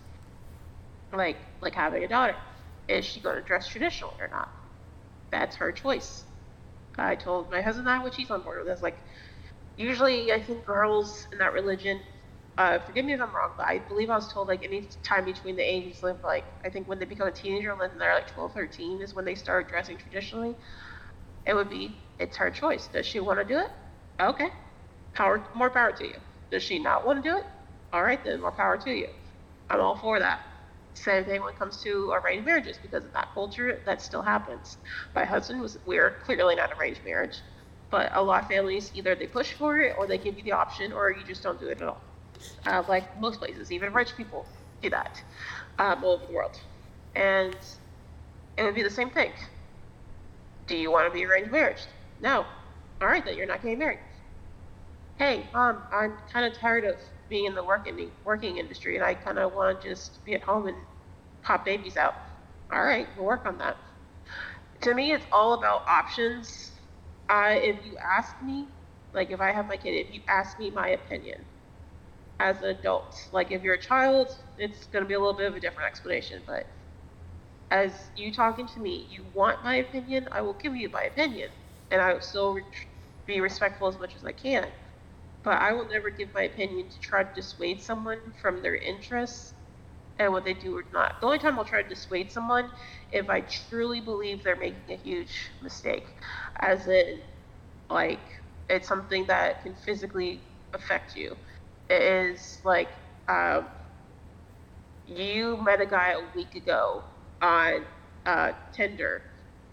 [1.14, 2.36] like like having a daughter,
[2.88, 4.50] is she going to dress traditional or not?
[5.32, 6.26] That's her choice.
[6.98, 8.68] I told my husband that, which he's on board with.
[8.68, 8.98] That's like
[9.78, 12.02] usually I think girls in that religion.
[12.58, 15.26] Uh, forgive me if I'm wrong, but I believe I was told like any time
[15.26, 18.32] between the ages of like I think when they become a teenager, when they're like
[18.34, 20.56] 12, 13 is when they start dressing traditionally.
[21.46, 22.88] It would be it's her choice.
[22.88, 23.70] Does she want to do it?
[24.22, 24.50] Okay,
[25.14, 26.16] power more power to you.
[26.52, 27.46] Does she not want to do it?
[27.94, 29.08] all right then, more power to you.
[29.70, 30.42] I'm all for that.
[30.94, 34.78] Same thing when it comes to arranged marriages, because in that culture, that still happens.
[35.16, 37.38] My husband was, we're clearly not arranged marriage,
[37.92, 40.54] But a lot of families either they push for it or they give you the
[40.54, 42.02] option or you just don't do it at all.
[42.66, 44.46] Uh, like most places, even rich people
[44.82, 45.22] do that
[45.80, 46.56] um, all over the world.
[47.16, 47.56] And
[48.58, 49.34] it would be the same thing.
[50.68, 51.82] Do you want to be arranged marriage?
[52.20, 52.46] No.
[53.02, 54.00] All right, then you're not getting married.
[55.18, 56.96] Hey, mom, I'm kind of tired of
[57.34, 60.44] being in the working working industry, and I kind of want to just be at
[60.44, 60.78] home and
[61.42, 62.14] pop babies out.
[62.72, 63.76] All right, we'll work on that.
[64.82, 66.74] To me, it's all about options.
[67.28, 68.68] I, if you ask me,
[69.14, 71.40] like if I have my kid, if you ask me my opinion
[72.40, 74.28] as an adult, like if you're a child,
[74.60, 76.44] it's going to be a little bit of a different explanation.
[76.46, 76.68] But
[77.72, 81.50] as you talking to me, you want my opinion, I will give you my opinion,
[81.90, 82.60] and I will still
[83.26, 84.68] be respectful as much as I can.
[85.44, 89.54] But I will never give my opinion to try to dissuade someone from their interests
[90.20, 91.20] and what they do or not.
[91.20, 92.70] The only time I'll try to dissuade someone
[93.12, 96.06] if I truly believe they're making a huge mistake,
[96.62, 97.20] as in,
[97.90, 98.20] like,
[98.70, 100.42] it's something that can physically
[100.74, 101.36] affect you.
[101.90, 102.90] It is like,
[103.28, 103.68] um,
[105.06, 107.04] you met a guy a week ago
[107.42, 107.86] on
[108.26, 109.24] uh, Tinder,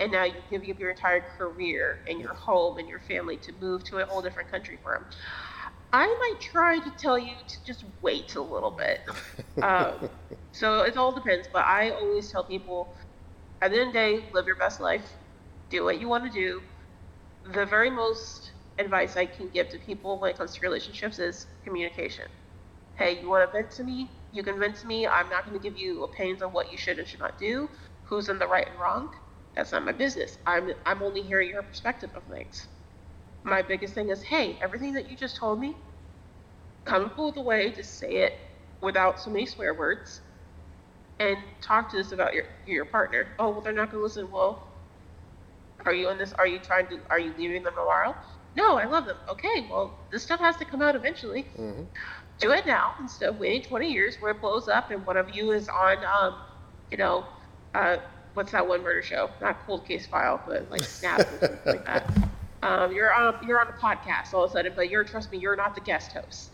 [0.00, 3.52] and now you give up your entire career and your home and your family to
[3.60, 5.04] move to a whole different country for him.
[5.92, 9.00] I might try to tell you to just wait a little bit.
[9.62, 10.08] Um,
[10.52, 12.94] so it all depends, but I always tell people
[13.60, 15.16] at the end of the day, live your best life,
[15.68, 16.62] do what you want to do.
[17.52, 21.46] The very most advice I can give to people when it comes to relationships is
[21.62, 22.24] communication.
[22.94, 24.10] Hey, you want to vent to me?
[24.32, 25.06] You can vent to me.
[25.06, 27.68] I'm not going to give you opinions on what you should and should not do,
[28.04, 29.10] who's in the right and wrong.
[29.54, 30.38] That's not my business.
[30.46, 32.66] I'm, I'm only hearing your perspective of things
[33.44, 35.76] my biggest thing is, hey, everything that you just told me,
[36.84, 38.34] come up with a way to say it
[38.80, 40.20] without so many swear words,
[41.18, 43.28] and talk to us about your your partner.
[43.38, 44.30] Oh, well, they're not going to listen.
[44.30, 44.66] Well,
[45.84, 46.32] are you in this?
[46.34, 47.00] Are you trying to?
[47.10, 48.14] Are you leaving them tomorrow?
[48.56, 49.16] No, I love them.
[49.28, 51.44] Okay, well, this stuff has to come out eventually.
[51.58, 51.84] Mm-hmm.
[52.38, 55.34] Do it now instead of waiting 20 years where it blows up and one of
[55.34, 56.34] you is on, um,
[56.90, 57.26] you know,
[57.74, 57.98] uh,
[58.34, 59.30] what's that one murder show?
[59.40, 62.10] Not Cold Case File, but like Snap or something like that.
[62.62, 65.38] Um, you're on you're on a podcast all of a sudden, but you're trust me,
[65.38, 66.50] you're not the guest host.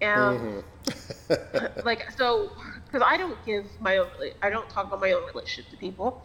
[0.00, 1.80] And mm-hmm.
[1.86, 2.50] like so,
[2.84, 4.08] because I don't give my own,
[4.42, 6.22] I don't talk about my own relationship to people.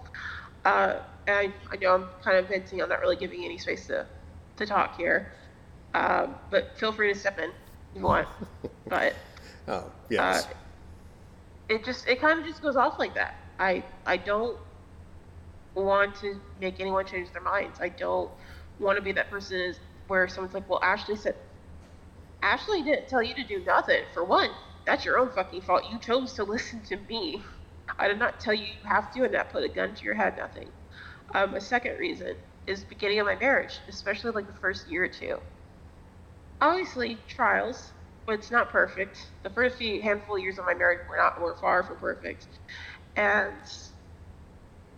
[0.65, 2.82] Uh, and I, I know I'm kind of venting.
[2.82, 4.06] I'm not really giving any space to
[4.58, 5.32] to talk here.
[5.93, 7.52] Um, but feel free to step in if
[7.95, 8.28] you want.
[8.88, 9.13] But
[9.67, 10.49] oh yes, uh,
[11.69, 13.36] it just it kind of just goes off like that.
[13.60, 14.58] I I don't
[15.76, 17.80] want to make anyone change their minds.
[17.82, 18.30] I don't
[18.84, 21.36] want to be that person is where someone's like, well, Ashley said,
[22.41, 24.04] Ashley didn't tell you to do nothing.
[24.13, 24.50] For one,
[24.86, 25.84] that's your own fucking fault.
[25.91, 27.41] You chose to listen to me.
[27.98, 30.13] I did not tell you you have to and not put a gun to your
[30.15, 30.69] head, nothing.
[31.34, 32.36] Um, a second reason
[32.67, 35.38] is beginning of my marriage, especially like the first year or two.
[36.62, 37.91] Obviously, trials,
[38.26, 39.32] but it's not perfect.
[39.43, 42.48] The first few handful of years of my marriage were not were far from perfect.
[43.15, 43.54] And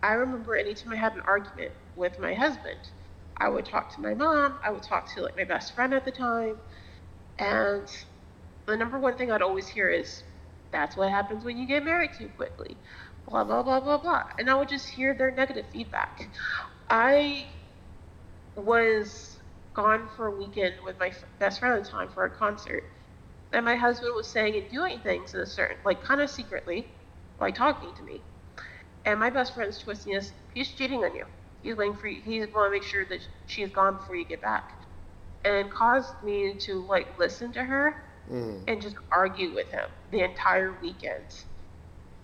[0.02, 2.78] I remember anytime I had an argument with my husband,
[3.38, 4.58] I would talk to my mom.
[4.64, 6.60] I would talk to like my best friend at the time,
[7.38, 7.88] and
[8.66, 10.24] the number one thing I'd always hear is,
[10.72, 12.76] "That's what happens when you get married too quickly."
[13.28, 16.28] Blah blah blah blah blah, and I would just hear their negative feedback.
[16.88, 17.48] I
[18.56, 19.38] was
[19.74, 22.84] gone for a weekend with my best friend at the time for a concert,
[23.52, 26.90] and my husband was saying and doing things in a certain, like kind of secretly,
[27.38, 28.22] like talking to me,
[29.04, 30.32] and my best friend's twisting us.
[30.54, 31.26] He's cheating on you
[31.62, 32.20] he's waiting for you.
[32.22, 34.72] He's going to make sure that she's gone before you get back.
[35.44, 38.60] And caused me to like listen to her mm.
[38.66, 41.44] and just argue with him the entire weekend.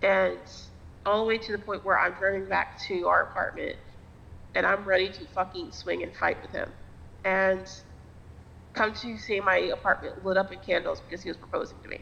[0.01, 0.37] And
[1.05, 3.77] all the way to the point where I'm driving back to our apartment
[4.55, 6.69] and I'm ready to fucking swing and fight with him.
[7.25, 7.69] And
[8.73, 12.01] come to see my apartment lit up in candles because he was proposing to me.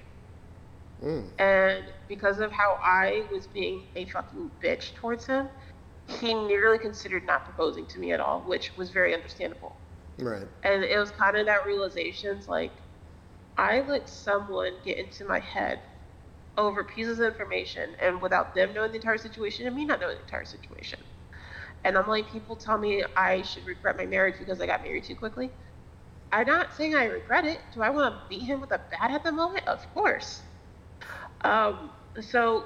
[1.03, 1.25] Mm.
[1.39, 5.49] And because of how I was being a fucking bitch towards him,
[6.07, 9.75] he nearly considered not proposing to me at all, which was very understandable.
[10.19, 10.47] Right.
[10.63, 12.73] And it was kind of that realization, like,
[13.57, 15.81] I let someone get into my head
[16.57, 20.15] over pieces of information, and without them knowing the entire situation and me not knowing
[20.15, 20.99] the entire situation.
[21.83, 25.05] And I'm like, people tell me I should regret my marriage because I got married
[25.05, 25.51] too quickly.
[26.31, 27.59] I'm not saying I regret it.
[27.73, 29.67] Do I want to beat him with a bat at the moment?
[29.67, 30.41] Of course.
[31.43, 32.65] Um, so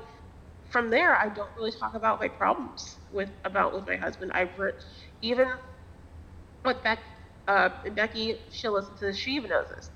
[0.70, 4.32] from there, I don't really talk about my problems with about with my husband.
[4.34, 4.74] I've re-
[5.22, 5.48] even
[6.66, 7.00] with Beck,
[7.48, 9.18] uh, Becky, she listens to this.
[9.18, 9.90] She even knows this.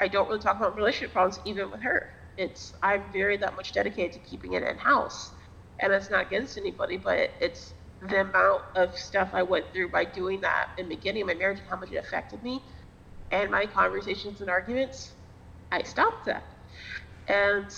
[0.00, 2.10] I don't really talk about relationship problems even with her.
[2.36, 5.32] It's I'm very that much dedicated to keeping it in house,
[5.80, 10.04] and it's not against anybody, but it's the amount of stuff I went through by
[10.04, 12.62] doing that in the beginning of my marriage and how much it affected me
[13.30, 15.14] and my conversations and arguments,
[15.72, 16.44] I stopped that.
[17.28, 17.70] And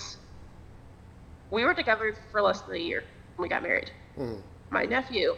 [1.51, 3.03] we were together for less than a year
[3.35, 3.91] when we got married.
[4.17, 4.41] Mm.
[4.69, 5.35] My nephew,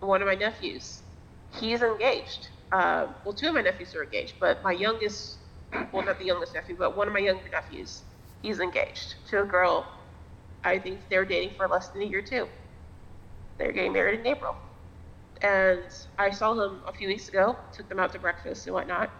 [0.00, 1.02] one of my nephews,
[1.60, 2.48] he's engaged.
[2.70, 5.38] Uh, well, two of my nephews are engaged, but my youngest,
[5.92, 8.04] well, not the youngest nephew, but one of my younger nephews,
[8.42, 9.86] he's engaged to a girl.
[10.64, 12.48] I think they're dating for less than a year too.
[13.58, 14.54] They're getting married in April.
[15.42, 15.82] And
[16.18, 19.10] I saw him a few weeks ago, took them out to breakfast and whatnot.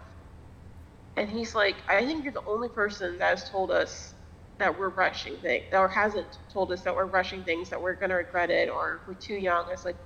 [1.15, 4.13] And he's like, I think you're the only person that has told us
[4.59, 8.09] that we're rushing things, or hasn't told us that we're rushing things, that we're going
[8.09, 9.65] to regret it, or we're too young.
[9.67, 9.97] I was like,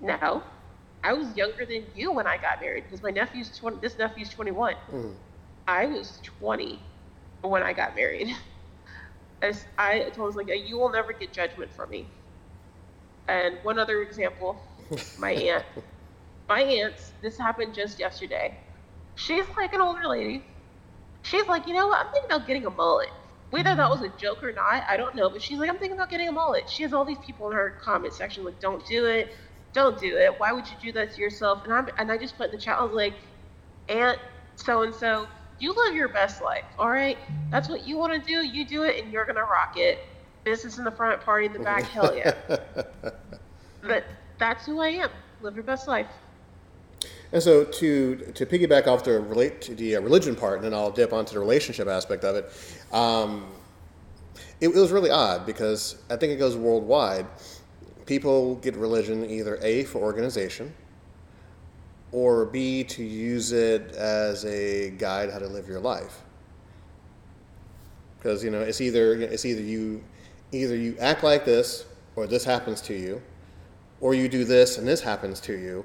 [0.00, 0.42] no.
[1.02, 4.28] I was younger than you when I got married because my nephew's 20, this nephew's
[4.30, 4.74] 21.
[4.92, 5.14] Mm.
[5.66, 6.80] I was 20
[7.42, 8.28] when I got married.
[9.42, 12.06] As I told him, like, you will never get judgment from me.
[13.28, 14.60] And one other example,
[15.18, 15.64] my aunt.
[16.48, 18.58] My aunt, this happened just yesterday.
[19.14, 20.44] She's like an older lady.
[21.22, 22.04] She's like, you know what?
[22.04, 23.08] I'm thinking about getting a mullet.
[23.50, 25.28] Whether that was a joke or not, I don't know.
[25.28, 26.70] But she's like, I'm thinking about getting a mullet.
[26.70, 29.34] She has all these people in her comment section like, don't do it,
[29.72, 30.38] don't do it.
[30.38, 31.64] Why would you do that to yourself?
[31.64, 33.14] And I'm and I just put in the chat, I was like,
[33.88, 34.18] Aunt
[34.54, 35.26] so and so,
[35.58, 36.64] you live your best life.
[36.78, 37.18] All right,
[37.50, 38.46] that's what you want to do.
[38.46, 39.98] You do it, and you're gonna rock it.
[40.44, 41.84] Business in the front, party in the back.
[41.84, 42.32] hell yeah.
[43.82, 44.04] but
[44.38, 45.10] that's who I am.
[45.40, 46.06] Live your best life.
[47.32, 50.74] And so to to piggyback off the relate to the uh, religion part, and then
[50.74, 52.52] I'll dip onto the relationship aspect of it.
[52.92, 53.46] Um,
[54.60, 57.26] it, it was really odd because I think it goes worldwide.
[58.04, 60.74] People get religion either a for organization,
[62.10, 66.22] or b to use it as a guide how to live your life.
[68.18, 70.02] Because you know it's either it's either you
[70.50, 73.22] either you act like this or this happens to you,
[74.00, 75.84] or you do this and this happens to you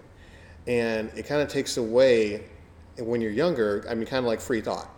[0.67, 2.43] and it kind of takes away
[2.97, 3.85] when you're younger.
[3.89, 4.89] I mean, kind of like free thought.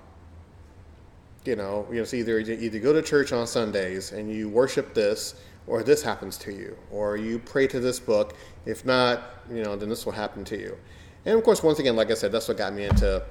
[1.46, 4.94] You know, you know, it's either either go to church on Sundays and you worship
[4.94, 8.36] this, or this happens to you, or you pray to this book.
[8.66, 10.78] If not, you know, then this will happen to you.
[11.26, 13.24] And of course, once again, like I said, that's what got me into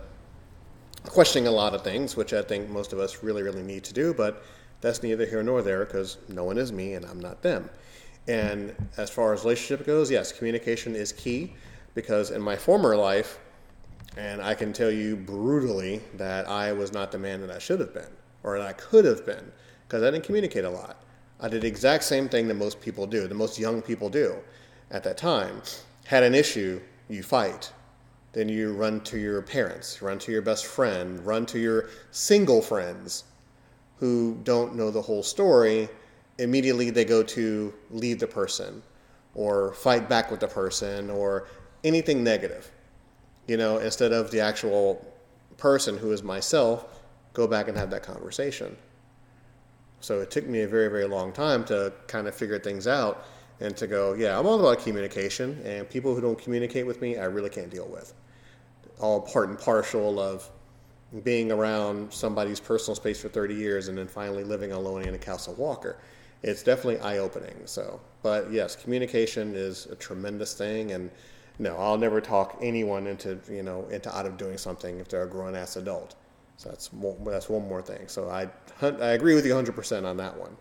[1.05, 3.95] questioning a lot of things, which I think most of us really, really need to
[3.95, 4.15] do.
[4.15, 4.43] But
[4.81, 7.69] that's neither here nor there because no one is me and I'm not them.
[8.29, 11.55] And as far as relationship goes, yes, communication is key
[11.97, 13.41] because in my former life,
[14.19, 17.81] and I can tell you brutally that I was not the man that I should
[17.81, 18.13] have been,
[18.45, 19.51] or that I could have been,
[19.89, 21.03] because I didn't communicate a lot.
[21.41, 24.37] I did the exact same thing that most people do, the most young people do
[24.91, 25.63] at that time.
[26.05, 27.73] Had an issue, you fight.
[28.33, 32.61] Then you run to your parents, run to your best friend, run to your single
[32.61, 33.25] friends
[33.99, 35.89] who don't know the whole story.
[36.39, 38.83] Immediately they go to leave the person
[39.35, 41.47] or fight back with the person or
[41.87, 42.71] anything negative,
[43.47, 45.07] you know, instead of the actual
[45.57, 46.85] person who is myself,
[47.33, 48.77] go back and have that conversation.
[50.01, 53.25] So it took me a very, very long time to kind of figure things out
[53.61, 57.17] and to go, yeah, I'm all about communication, and people who don't communicate with me,
[57.17, 58.13] I really can't deal with.
[58.99, 60.51] All part and partial of
[61.23, 65.19] being around somebody's personal space for 30 years and then finally living alone in a
[65.19, 65.97] Castle Walker.
[66.43, 67.55] It's definitely eye opening.
[67.65, 71.11] So, but yes, communication is a tremendous thing, and
[71.59, 75.25] no, I'll never talk anyone into you know into out of doing something if they're
[75.25, 76.15] a grown ass adult.
[76.57, 78.09] So that's one, that's one more thing.
[78.09, 78.49] So I
[78.83, 80.57] I agree with you 100 percent on that one.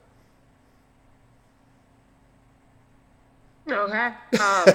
[3.70, 4.14] Okay.
[4.40, 4.66] Um,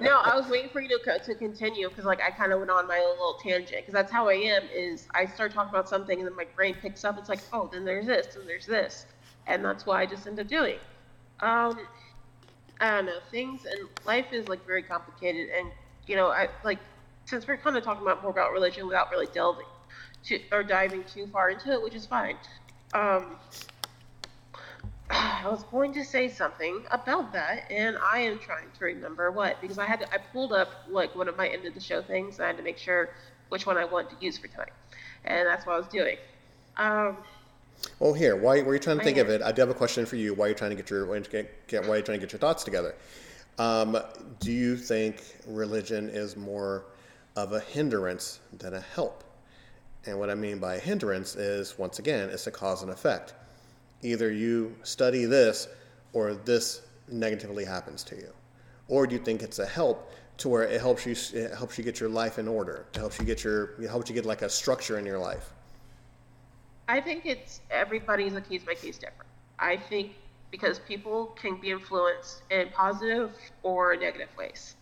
[0.00, 2.70] no, I was waiting for you to to continue because like I kind of went
[2.70, 4.62] on my own little tangent because that's how I am.
[4.74, 7.18] Is I start talking about something and then my brain picks up.
[7.18, 9.06] It's like, oh, then there's this and there's this,
[9.46, 10.76] and that's why I just end up doing.
[11.40, 11.80] Um,
[12.82, 15.70] I don't know things and life is like very complicated and
[16.06, 16.78] you know I like
[17.24, 19.66] since we're kind of talking about more about religion without really delving
[20.24, 22.36] to or diving too far into it, which is fine.
[22.94, 23.36] Um,
[25.10, 29.60] I was going to say something about that, and I am trying to remember what
[29.60, 32.02] because I had to, I pulled up like one of my end of the show
[32.02, 32.36] things.
[32.36, 33.10] And I had to make sure
[33.48, 34.72] which one I want to use for tonight,
[35.24, 36.16] and that's what I was doing.
[36.76, 37.18] Um,
[37.98, 39.42] well, here, why were you trying to think of it?
[39.42, 40.34] I do have a question for you.
[40.34, 42.18] Why are you trying to get your why are you, get, why are you trying
[42.18, 42.94] to get your thoughts together?
[43.58, 43.98] Um,
[44.40, 46.86] do you think religion is more
[47.36, 49.24] of a hindrance than a help?
[50.06, 53.34] And what I mean by hindrance is, once again, it's a cause and effect.
[54.02, 55.68] Either you study this,
[56.12, 58.32] or this negatively happens to you,
[58.88, 61.84] or do you think it's a help to where it helps you it helps you
[61.84, 64.42] get your life in order, it helps you get your it helps you get like
[64.42, 65.51] a structure in your life?
[66.88, 69.30] I think it's everybody's a case by case different.
[69.58, 70.12] I think
[70.50, 74.74] because people can be influenced in positive or negative ways.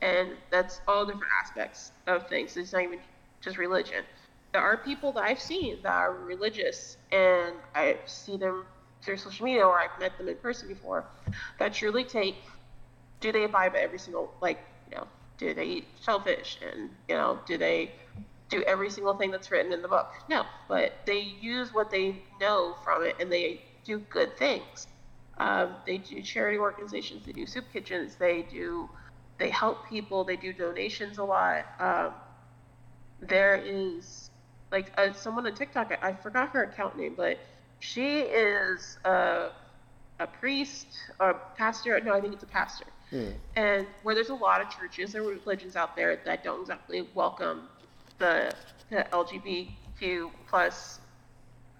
[0.00, 2.56] And that's all different aspects of things.
[2.56, 2.98] It's not even
[3.40, 4.04] just religion.
[4.52, 8.66] There are people that I've seen that are religious, and I see them
[9.02, 11.04] through social media or I've met them in person before
[11.58, 12.36] that truly take
[13.20, 14.58] do they abide by every single like
[14.90, 15.06] you know
[15.38, 17.90] do they eat shellfish and you know do they
[18.52, 22.22] do every single thing that's written in the book no but they use what they
[22.40, 24.86] know from it and they do good things
[25.38, 28.88] um, they do charity organizations they do soup kitchens they do
[29.38, 32.12] they help people they do donations a lot um,
[33.20, 34.30] there is
[34.70, 37.38] like uh, someone on tiktok I, I forgot her account name but
[37.82, 39.48] she is a,
[40.20, 40.86] a priest
[41.18, 41.98] or pastor.
[41.98, 42.84] No, I think it's a pastor.
[43.10, 43.30] Hmm.
[43.56, 47.68] And where there's a lot of churches or religions out there that don't exactly welcome
[48.18, 48.52] the,
[48.90, 51.00] the LGBTQ plus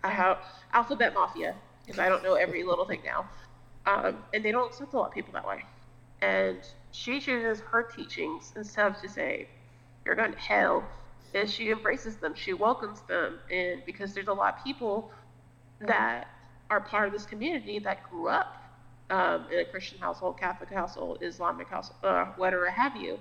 [0.05, 0.39] I have
[0.73, 1.55] alphabet mafia
[1.85, 3.29] because I don't know every little thing now.
[3.87, 5.65] Um, and they don't accept a lot of people that way.
[6.21, 6.59] And
[6.93, 9.49] she chooses her teachings instead of to say,
[10.05, 10.85] you're going to hell.
[11.35, 12.35] And she embraces them.
[12.35, 13.39] She welcomes them.
[13.51, 15.11] And because there's a lot of people
[15.81, 16.29] that
[16.71, 18.57] are part of this community that grew up
[19.11, 23.19] um, in a Christian household, Catholic household, Islamic household, uh, whatever have you.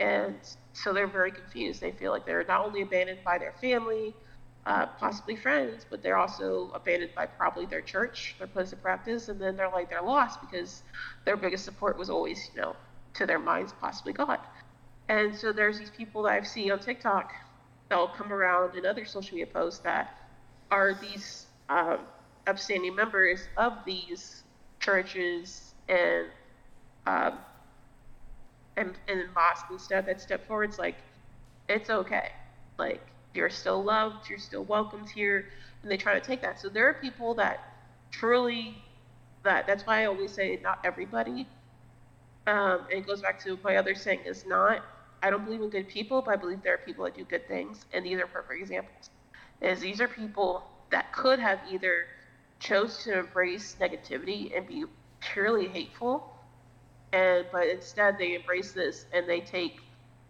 [0.00, 0.36] And
[0.72, 1.80] so they're very confused.
[1.80, 4.14] They feel like they're not only abandoned by their family,
[4.66, 9.28] uh, possibly friends, but they're also abandoned by probably their church, their place of practice,
[9.28, 10.82] and then they're like they're lost because
[11.24, 12.76] their biggest support was always, you know,
[13.14, 14.38] to their minds, possibly God.
[15.08, 17.32] And so there's these people that I've seen on TikTok
[17.88, 20.14] that'll come around in other social media posts that
[20.70, 22.00] are these um,
[22.46, 24.42] upstanding members of these
[24.80, 26.26] churches and
[27.06, 27.38] um,
[28.78, 30.70] and, and mosques and stuff that step forward.
[30.70, 30.96] It's like
[31.68, 32.30] it's okay.
[32.78, 33.02] Like
[33.34, 35.46] you're still loved, you're still welcomed here,
[35.82, 36.60] and they try to take that.
[36.60, 37.60] So there are people that
[38.10, 38.82] truly
[39.42, 41.46] that that's why I always say not everybody.
[42.46, 44.82] Um, and it goes back to my other saying is not
[45.22, 47.46] I don't believe in good people, but I believe there are people that do good
[47.48, 49.10] things, and these are perfect examples.
[49.60, 52.06] Is these are people that could have either
[52.60, 54.84] chose to embrace negativity and be
[55.20, 56.37] purely hateful
[57.12, 59.80] and but instead they embrace this and they take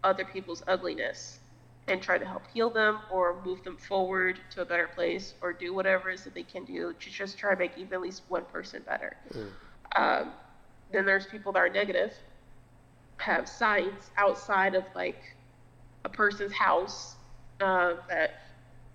[0.03, 1.39] other people's ugliness
[1.87, 5.51] and try to help heal them or move them forward to a better place or
[5.51, 8.01] do whatever it is that they can do to just try to make even at
[8.01, 9.17] least one person better.
[9.33, 9.49] Mm.
[9.95, 10.31] Um,
[10.91, 12.13] then there's people that are negative,
[13.17, 15.35] have signs outside of like
[16.05, 17.15] a person's house
[17.59, 18.41] uh, that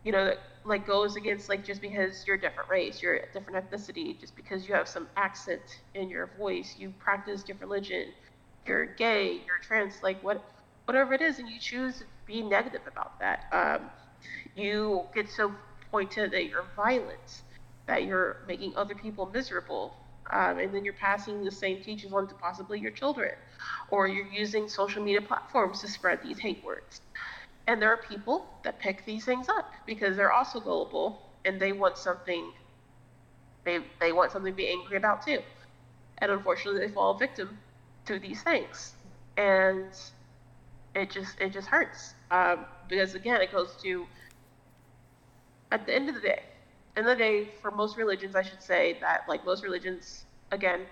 [0.04, 3.32] you know that like goes against like just because you're a different race, you're a
[3.32, 5.60] different ethnicity, just because you have some accent
[5.94, 8.06] in your voice, you practice different religion,
[8.66, 10.42] you're gay, you're trans, like what,
[10.86, 13.44] whatever it is, and you choose to be negative about that.
[13.52, 13.90] Um,
[14.54, 15.52] you get so
[15.90, 17.42] pointed that you're violent,
[17.86, 19.94] that you're making other people miserable,
[20.32, 23.32] um, and then you're passing the same teachings on to possibly your children,
[23.90, 27.02] or you're using social media platforms to spread these hate words.
[27.66, 31.72] And there are people that pick these things up because they're also gullible and they
[31.72, 32.52] want something
[33.64, 35.40] they they want something to be angry about too.
[36.18, 37.58] And unfortunately they fall victim
[38.06, 38.94] to these things.
[39.36, 39.92] And
[40.94, 42.14] it just it just hurts.
[42.30, 44.06] Um, because again it goes to
[45.72, 46.42] at the end of the day,
[46.96, 50.82] end of the day, for most religions I should say that like most religions, again,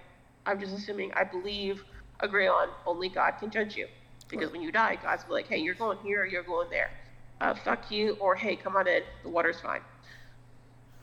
[0.47, 1.85] I'm just assuming I believe,
[2.21, 3.89] agree on only God can judge you.
[4.33, 6.91] Because when you die, God's like, hey, you're going here, you're going there.
[7.39, 9.83] Uh, fuck you, or hey, come on in, the water's fine.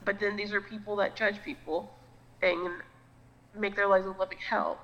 [0.03, 1.93] But then these are people that judge people
[2.41, 2.81] and
[3.55, 4.79] make their lives a living hell,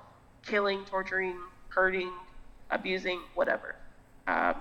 [0.46, 1.36] killing, torturing,
[1.70, 2.12] hurting,
[2.70, 3.74] abusing, whatever.
[4.28, 4.54] Um,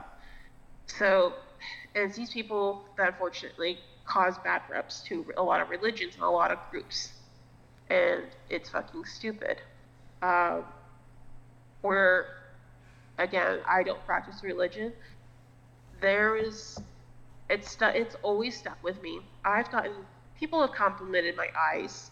[0.87, 1.33] so,
[1.93, 6.23] and it's these people that unfortunately cause bad reps to a lot of religions and
[6.23, 7.13] a lot of groups.
[7.91, 9.61] And it's fucking stupid.
[10.23, 10.63] Um,
[11.81, 12.44] where
[13.17, 14.93] again, I don't practice religion.
[16.01, 16.79] There is,
[17.49, 19.21] it's it's always stuck with me.
[19.43, 19.93] I've gotten
[20.39, 22.11] people have complimented my eyes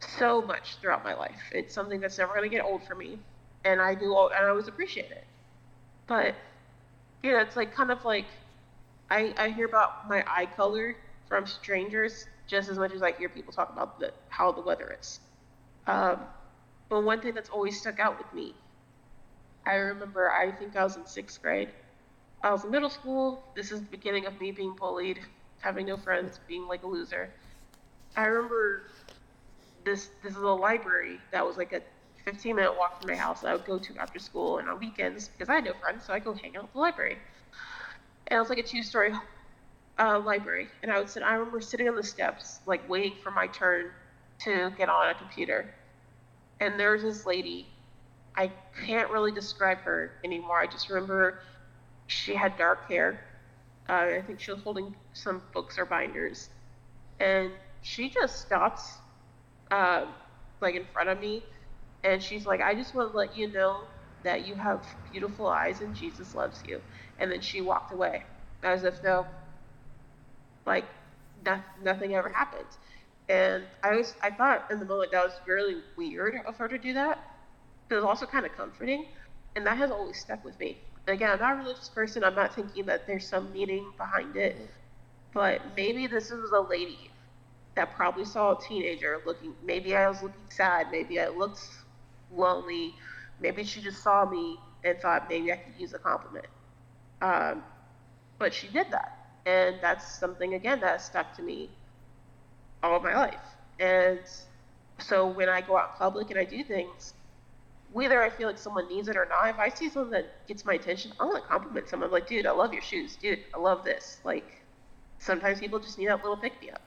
[0.00, 1.40] so much throughout my life.
[1.52, 3.18] It's something that's never going to get old for me,
[3.64, 5.24] and I do, and I always appreciate it.
[6.06, 6.34] But
[7.22, 8.26] you know, it's like kind of like
[9.10, 10.96] I I hear about my eye color
[11.28, 14.96] from strangers just as much as I hear people talk about the how the weather
[14.98, 15.20] is.
[15.86, 16.20] Um,
[16.88, 18.54] but one thing that's always stuck out with me
[19.66, 21.72] I remember, I think I was in sixth grade.
[22.42, 23.52] I was in middle school.
[23.56, 25.20] This is the beginning of me being bullied,
[25.60, 27.34] having no friends, being like a loser.
[28.16, 28.84] I remember
[29.84, 30.10] this.
[30.22, 31.82] This is a library that was like a
[32.24, 34.78] 15 minute walk from my house that I would go to after school and on
[34.78, 37.18] weekends because I had no friends, so I go hang out at the library.
[38.28, 39.12] And it was like a two story
[39.98, 41.22] uh, library, and I would sit.
[41.22, 43.92] I remember sitting on the steps, like waiting for my turn
[44.40, 45.74] to get on a computer
[46.60, 47.75] And there's this lady.
[48.36, 48.52] I
[48.84, 50.60] can't really describe her anymore.
[50.60, 51.40] I just remember
[52.06, 53.20] she had dark hair.
[53.88, 56.50] Uh, I think she was holding some books or binders,
[57.20, 58.98] and she just stops,
[59.70, 60.06] uh,
[60.60, 61.44] like in front of me,
[62.04, 63.88] and she's like, "I just want to let you know
[64.22, 66.82] that you have beautiful eyes and Jesus loves you."
[67.18, 68.24] And then she walked away,
[68.62, 69.26] as if no,
[70.64, 70.84] like,
[71.44, 72.66] no, nothing ever happened.
[73.28, 76.78] And I was, I thought in the moment that was really weird of her to
[76.78, 77.18] do that,
[77.88, 79.06] but it was also kind of comforting,
[79.54, 80.78] and that has always stuck with me
[81.08, 82.24] again, I'm not a religious person.
[82.24, 84.56] I'm not thinking that there's some meaning behind it.
[85.32, 87.10] But maybe this was a lady
[87.74, 89.54] that probably saw a teenager looking.
[89.62, 90.88] Maybe I was looking sad.
[90.90, 91.60] Maybe I looked
[92.32, 92.94] lonely.
[93.40, 96.46] Maybe she just saw me and thought maybe I could use a compliment.
[97.20, 97.62] Um,
[98.38, 99.12] but she did that.
[99.44, 101.70] And that's something, again, that stuck to me
[102.82, 103.40] all my life.
[103.78, 104.20] And
[104.98, 107.14] so when I go out in public and I do things,
[107.96, 110.66] whether I feel like someone needs it or not, if I see something that gets
[110.66, 112.08] my attention, I want to compliment someone.
[112.08, 113.16] I'm like, dude, I love your shoes.
[113.16, 114.18] Dude, I love this.
[114.22, 114.44] Like,
[115.18, 116.82] sometimes people just need that little pick me up.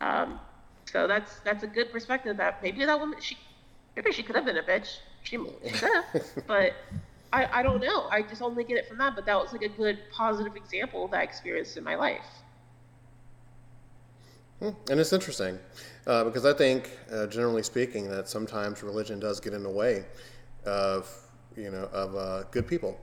[0.00, 0.38] Um,
[0.84, 2.36] so that's that's a good perspective.
[2.36, 3.36] That maybe that woman, she,
[3.96, 4.98] maybe she could have been a bitch.
[5.24, 6.74] She, she could have, but
[7.32, 8.06] I, I don't know.
[8.12, 9.16] I just only get it from that.
[9.16, 12.26] But that was like a good positive example that I experienced in my life.
[14.60, 15.58] Hmm, and it's interesting
[16.06, 20.04] uh, because I think, uh, generally speaking, that sometimes religion does get in the way
[20.66, 21.10] of
[21.56, 22.98] you know of uh, good people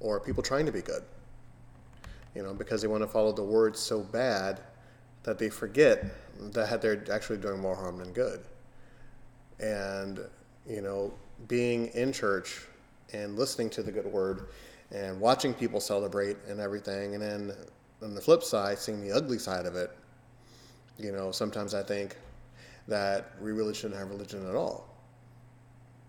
[0.00, 1.02] or people trying to be good.
[2.34, 4.60] You know, because they want to follow the word so bad
[5.22, 6.04] that they forget
[6.52, 8.40] that they're actually doing more harm than good.
[9.60, 10.20] And
[10.68, 11.12] you know,
[11.48, 12.66] being in church
[13.12, 14.48] and listening to the good word
[14.90, 17.52] and watching people celebrate and everything, and then
[18.02, 19.90] on the flip side, seeing the ugly side of it.
[20.98, 22.16] You know, sometimes I think
[22.88, 24.91] that we really shouldn't have religion at all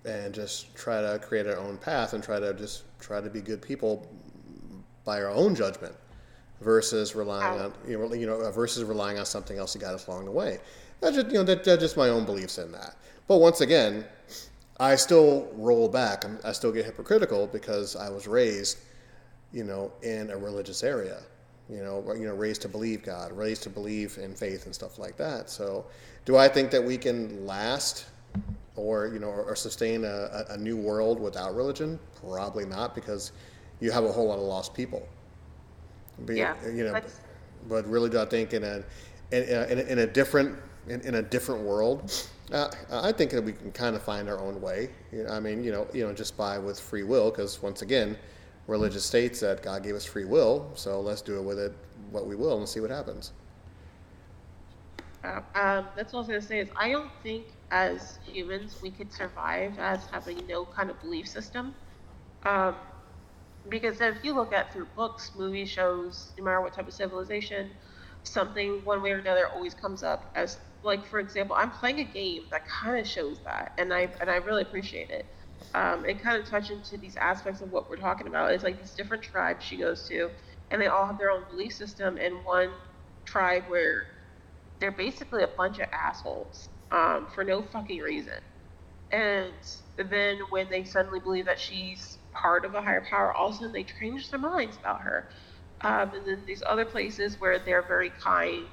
[0.06, 3.42] and just try to create our own path and try to just try to be
[3.42, 4.08] good people
[5.06, 5.96] by our own judgment
[6.62, 10.08] versus relying on you know, you know versus relying on something else that got us
[10.08, 10.60] along the way.
[11.00, 12.96] That's just you know that, that's just my own beliefs in that.
[13.28, 14.06] But once again,
[14.80, 16.26] I still roll back.
[16.44, 18.80] I still get hypocritical because I was raised,
[19.52, 21.20] you know, in a religious area.
[21.70, 25.00] You know, you know, raised to believe God, raised to believe in faith and stuff
[25.00, 25.50] like that.
[25.50, 25.86] So,
[26.26, 28.06] do I think that we can last
[28.76, 32.00] or you know or, sustain a, a, new world without religion?
[32.26, 33.32] Probably not because
[33.80, 35.08] you have a whole lot of lost people.
[36.26, 37.02] Be, yeah, you know
[37.70, 38.84] but really do i think in a
[39.32, 40.58] in, in, in a different
[40.88, 42.28] in, in, a different world?
[42.52, 44.90] Uh, i think that we can kind of find our own way.
[45.30, 48.18] I mean you know you know just by with free will because once again
[48.68, 51.74] religious states that god gave us free will so let's do it with it
[52.12, 53.32] what we will and see what happens.
[55.24, 58.78] Uh, um, that's what i was going to say is i don't think as humans
[58.84, 61.74] we could survive as having no kind of belief system.
[62.46, 62.76] Um,
[63.68, 67.72] because if you look at through books, movies, shows, no matter what type of civilization,
[68.22, 72.04] something one way or another always comes up as like for example, I'm playing a
[72.04, 75.26] game that kind of shows that, and I and I really appreciate it.
[75.74, 78.52] Um, kind of touch into these aspects of what we're talking about.
[78.52, 80.30] It's like these different tribes she goes to,
[80.70, 82.18] and they all have their own belief system.
[82.18, 82.70] And one
[83.26, 84.04] tribe where
[84.80, 88.40] they're basically a bunch of assholes um, for no fucking reason.
[89.12, 89.54] And
[89.98, 93.58] then when they suddenly believe that she's part of a higher power, all of a
[93.58, 95.30] sudden they change their minds about her.
[95.82, 98.66] Um, and then these other places where they're very kind,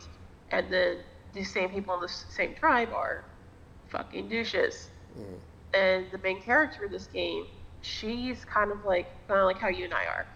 [0.51, 0.99] and then
[1.35, 3.25] these same people in the same tribe are
[3.89, 4.89] fucking douches.
[5.19, 5.39] Mm.
[5.75, 7.47] And the main character of this game,
[7.83, 10.27] she's kind of like kind of like how you and I are.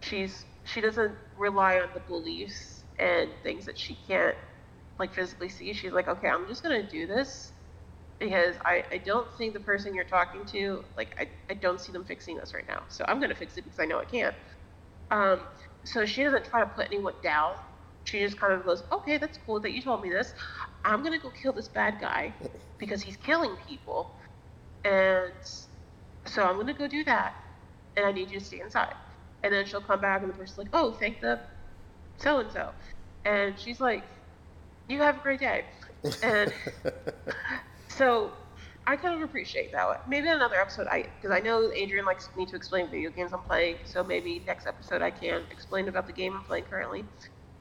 [0.00, 4.36] She's she doesn't rely on the beliefs and things that she can't
[5.00, 7.52] like physically see, she's like, okay, I'm just gonna do this
[8.20, 11.92] because I, I don't think the person you're talking to, like, I, I don't see
[11.92, 12.82] them fixing this right now.
[12.88, 14.34] So I'm gonna fix it because I know I can.
[15.10, 15.40] Um,
[15.84, 17.54] so she doesn't try to put anyone down.
[18.04, 20.34] She just kind of goes, okay, that's cool that you told me this.
[20.84, 22.34] I'm gonna go kill this bad guy
[22.78, 24.10] because he's killing people,
[24.84, 25.32] and
[26.26, 27.34] so I'm gonna go do that.
[27.96, 28.94] And I need you to stay inside.
[29.42, 31.40] And then she'll come back and the person's like, oh, thank the
[32.18, 32.72] so and so.
[33.24, 34.04] And she's like,
[34.90, 35.64] you have a great day.
[36.22, 36.52] And
[37.88, 38.32] so
[38.86, 40.08] I kind of appreciate that.
[40.08, 43.40] Maybe another episode, I because I know Adrian likes me to explain video games I'm
[43.40, 43.76] playing.
[43.84, 47.04] So maybe next episode I can explain about the game I'm playing currently.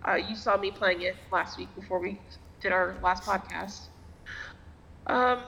[0.08, 2.20] Uh, you saw me playing it last week before we
[2.62, 3.88] did our last podcast.
[5.08, 5.40] Um,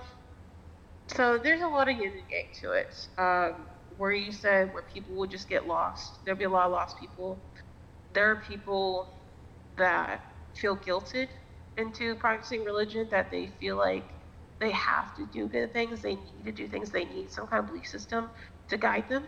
[1.07, 3.07] so there's a lot of yin and yang to it.
[3.17, 3.65] Um,
[3.97, 6.23] where you said where people would just get lost.
[6.25, 7.39] There'll be a lot of lost people.
[8.13, 9.07] There are people
[9.77, 10.21] that
[10.53, 11.29] feel guilted
[11.77, 14.03] into practicing religion that they feel like
[14.59, 16.01] they have to do good things.
[16.01, 16.91] They need to do things.
[16.91, 18.29] They need some kind of belief system
[18.69, 19.25] to guide them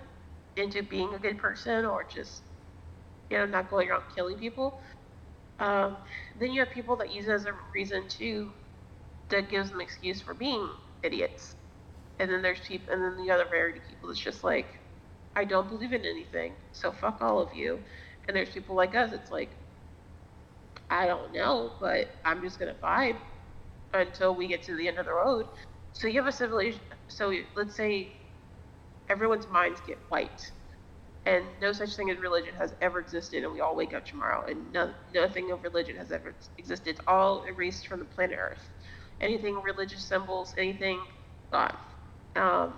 [0.57, 2.43] into being a good person or just,
[3.29, 4.79] you know, not going around killing people.
[5.59, 5.97] Um,
[6.39, 8.51] then you have people that use it as a reason to,
[9.29, 10.69] that gives them excuse for being
[11.03, 11.55] idiots.
[12.19, 14.67] And then there's people, and then the other variety of people that's just like,
[15.35, 17.79] I don't believe in anything, so fuck all of you.
[18.27, 19.49] And there's people like us, it's like,
[20.93, 23.17] I don't know, but I'm just gonna vibe
[23.93, 25.47] until we get to the end of the road.
[25.91, 26.81] So you have a civilization.
[27.07, 28.13] So let's say
[29.09, 30.51] everyone's minds get wiped,
[31.25, 34.45] and no such thing as religion has ever existed, and we all wake up tomorrow,
[34.47, 36.89] and no, nothing of religion has ever existed.
[36.91, 38.69] It's all erased from the planet Earth.
[39.19, 40.99] Anything religious symbols, anything
[41.51, 41.75] gone.
[42.35, 42.75] Um,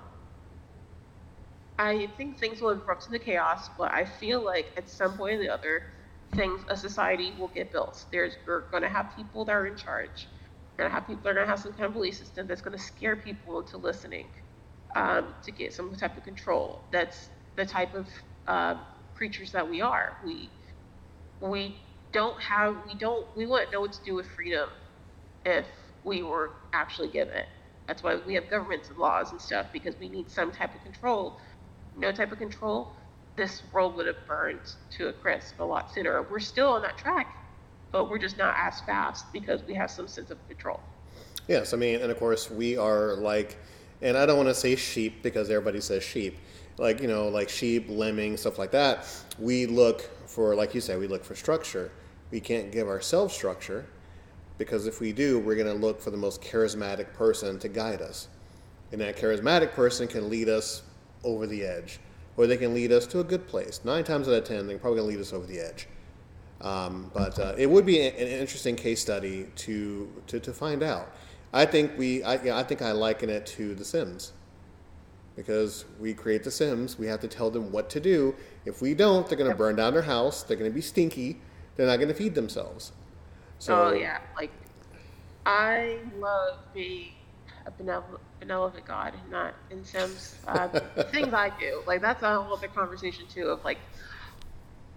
[1.77, 5.39] I think things will erupt into chaos, but I feel like at some point or
[5.39, 5.83] the other,
[6.35, 8.05] things a society will get built.
[8.11, 10.27] There's we're to have people that are in charge.
[10.77, 12.83] We're to have people that are to have some kind of belief system that's to
[12.83, 14.27] scare people into listening
[14.95, 16.83] um, to get some type of control.
[16.91, 18.09] That's the type of
[18.47, 18.75] uh,
[19.15, 20.13] creatures that we are.
[20.25, 20.51] We
[21.41, 21.77] we
[22.13, 24.69] don't have we don't we wouldn't know what to do with freedom
[25.45, 25.67] if
[26.03, 27.47] we were actually given it.
[27.87, 30.81] That's why we have governments and laws and stuff because we need some type of
[30.83, 31.37] control.
[31.95, 32.93] No type of control,
[33.35, 34.59] this world would have burned
[34.91, 36.21] to a crisp a lot sooner.
[36.23, 37.35] We're still on that track,
[37.91, 40.79] but we're just not as fast because we have some sense of control.
[41.47, 43.57] Yes, I mean, and of course we are like,
[44.01, 46.37] and I don't want to say sheep because everybody says sheep,
[46.77, 49.05] like you know, like sheep, lemming, stuff like that.
[49.37, 51.91] We look for, like you said, we look for structure.
[52.31, 53.85] We can't give ourselves structure
[54.57, 58.01] because if we do, we're going to look for the most charismatic person to guide
[58.01, 58.29] us,
[58.91, 60.81] and that charismatic person can lead us
[61.23, 61.99] over the edge
[62.37, 63.81] or they can lead us to a good place.
[63.83, 65.87] Nine times out of ten, they're probably going to lead us over the edge.
[66.61, 71.09] Um, but uh, it would be an interesting case study to, to, to find out.
[71.53, 74.33] I think we, I, yeah, I think I liken it to The Sims,
[75.35, 78.35] because we create The Sims, we have to tell them what to do.
[78.65, 80.43] If we don't, they're going to burn down their house.
[80.43, 81.39] They're going to be stinky.
[81.75, 82.93] They're not going to feed themselves.
[83.59, 84.51] So, oh yeah, like
[85.45, 87.11] I love being
[87.65, 90.35] a benevolent, benevolent God and not in Sims.
[90.47, 90.67] Uh,
[91.11, 93.47] things I do, like that's a whole other conversation too.
[93.47, 93.79] Of like,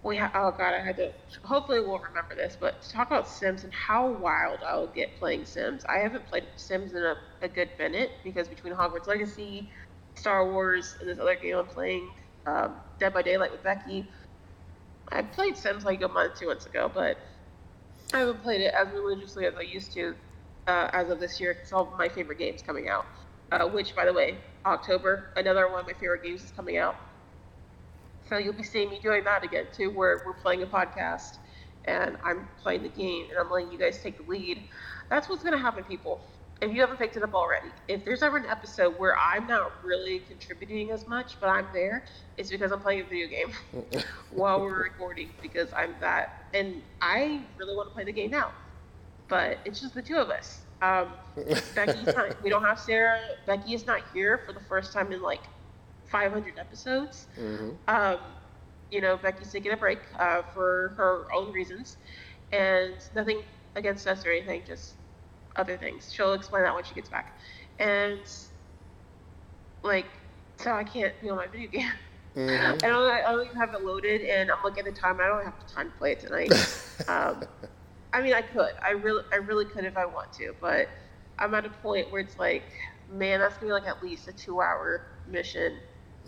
[0.03, 1.11] we ha- oh God, I had to.
[1.43, 2.57] Hopefully, we'll remember this.
[2.59, 5.83] But to talk about Sims and how wild I will get playing Sims.
[5.85, 9.69] I haven't played Sims in a, a good minute because between Hogwarts Legacy,
[10.15, 12.09] Star Wars, and this other game I'm playing,
[12.45, 14.07] um, Dead by Daylight with Becky.
[15.11, 17.17] I played Sims like a month, two months ago, but
[18.13, 20.15] I haven't played it as religiously as I used to
[20.69, 23.05] uh, as of this year because all my favorite games coming out.
[23.51, 26.95] Uh, which, by the way, October, another one of my favorite games is coming out.
[28.29, 31.37] So you'll be seeing me doing that again too, where we're playing a podcast
[31.85, 34.61] and I'm playing the game and I'm letting you guys take the lead.
[35.09, 36.21] That's what's going to happen, people.
[36.61, 39.71] If you haven't picked it up already, if there's ever an episode where I'm not
[39.83, 42.03] really contributing as much, but I'm there,
[42.37, 43.51] it's because I'm playing a video game
[44.31, 46.45] while we're recording because I'm that.
[46.53, 48.51] And I really want to play the game now
[49.29, 50.61] but it's just the two of us.
[50.81, 51.09] Um,
[51.75, 53.21] Becky's not, we don't have Sarah.
[53.45, 55.41] Becky is not here for the first time in like
[56.07, 57.27] 500 episodes.
[57.39, 57.69] Mm-hmm.
[57.87, 58.17] Um,
[58.91, 61.97] you know, Becky's taking a break uh, for her own reasons,
[62.51, 63.43] and nothing
[63.75, 64.93] against us or anything, just
[65.55, 66.11] other things.
[66.11, 67.37] She'll explain that when she gets back.
[67.77, 68.19] And
[69.83, 70.07] like,
[70.57, 71.91] so I can't be on my video game.
[72.35, 72.75] Mm-hmm.
[72.85, 73.11] I don't.
[73.11, 75.19] I don't even have it loaded, and I'm looking at the time.
[75.19, 76.51] I don't have time to play it tonight.
[77.07, 77.43] um,
[78.13, 78.71] I mean, I could.
[78.83, 80.89] I really, I really could if I want to, but
[81.37, 82.63] I'm at a point where it's like,
[83.11, 85.77] man, that's gonna be like at least a two-hour mission,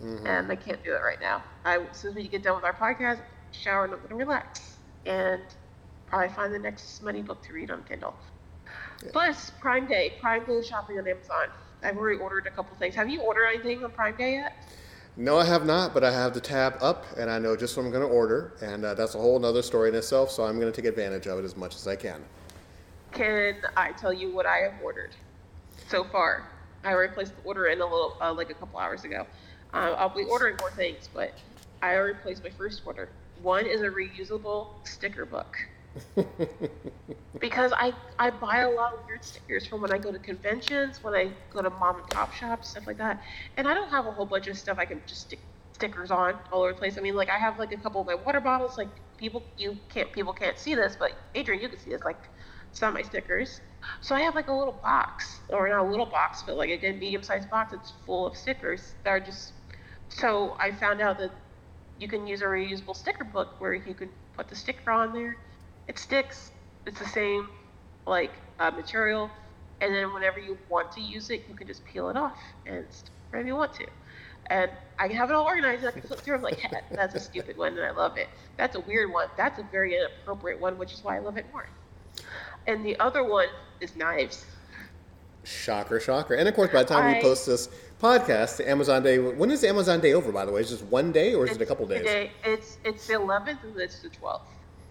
[0.02, 0.26] mm-hmm.
[0.26, 1.42] and I can't do it right now.
[1.64, 3.20] I as soon as we get done with our podcast,
[3.50, 4.76] shower, and I'm gonna relax,
[5.06, 5.42] and
[6.06, 8.14] probably find the next money book to read on Kindle.
[9.02, 9.10] Yeah.
[9.12, 11.48] Plus, Prime Day, Prime Day shopping on Amazon.
[11.82, 12.94] I've already ordered a couple things.
[12.94, 14.56] Have you ordered anything on Prime Day yet?
[15.16, 17.84] No, I have not, but I have the tab up and I know just what
[17.84, 20.58] I'm going to order, and uh, that's a whole other story in itself, so I'm
[20.58, 22.24] going to take advantage of it as much as I can.
[23.12, 25.10] Can I tell you what I have ordered
[25.88, 26.48] so far?
[26.82, 29.26] I already placed the order in a little, uh, like a couple hours ago.
[29.74, 31.34] Uh, I'll be ordering more things, but
[31.82, 33.10] I already placed my first order.
[33.42, 35.58] One is a reusable sticker book.
[37.52, 41.04] because I, I buy a lot of weird stickers from when I go to conventions,
[41.04, 43.22] when I go to mom and pop shops, stuff like that.
[43.58, 45.38] And I don't have a whole bunch of stuff I can just stick
[45.74, 46.96] stickers on all over the place.
[46.96, 48.78] I mean, like I have like a couple of my water bottles.
[48.78, 48.88] Like
[49.18, 52.02] people, you can't people can't see this, but Adrian, you can see this.
[52.02, 52.16] Like
[52.72, 53.60] some of my stickers.
[54.00, 56.78] So I have like a little box, or not a little box, but like a
[56.78, 57.74] good medium-sized box.
[57.74, 59.52] It's full of stickers that are just.
[60.08, 61.32] So I found out that
[62.00, 65.36] you can use a reusable sticker book where you can put the sticker on there
[65.88, 66.52] it sticks.
[66.86, 67.48] It's the same
[68.06, 69.30] like uh, material,
[69.80, 72.84] and then whenever you want to use it, you can just peel it off and
[73.30, 73.86] whenever you want to.
[74.46, 75.84] And I can have it all organized.
[75.84, 76.34] and I can flip through.
[76.34, 78.28] I'm like, yeah, that's a stupid one, and I love it.
[78.56, 79.28] That's a weird one.
[79.36, 81.68] That's a very inappropriate one, which is why I love it more.
[82.66, 83.48] And the other one
[83.80, 84.44] is knives.
[85.44, 86.34] Shocker, shocker.
[86.34, 87.68] And of course, by the time I, we post this
[88.00, 89.18] podcast, the Amazon Day.
[89.18, 90.30] When is the Amazon Day over?
[90.30, 92.04] By the way, is it just one day or is it a couple days?
[92.04, 94.42] Day, it's it's the 11th and it's the 12th.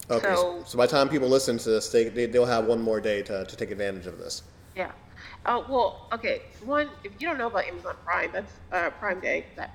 [0.09, 2.81] Okay, so, so by the time people listen to this, they, they will have one
[2.81, 4.43] more day to, to take advantage of this.
[4.75, 4.91] Yeah.
[5.45, 6.41] Uh, well, okay.
[6.65, 9.45] One, if you don't know about Amazon Prime, that's uh, Prime Day.
[9.55, 9.71] That's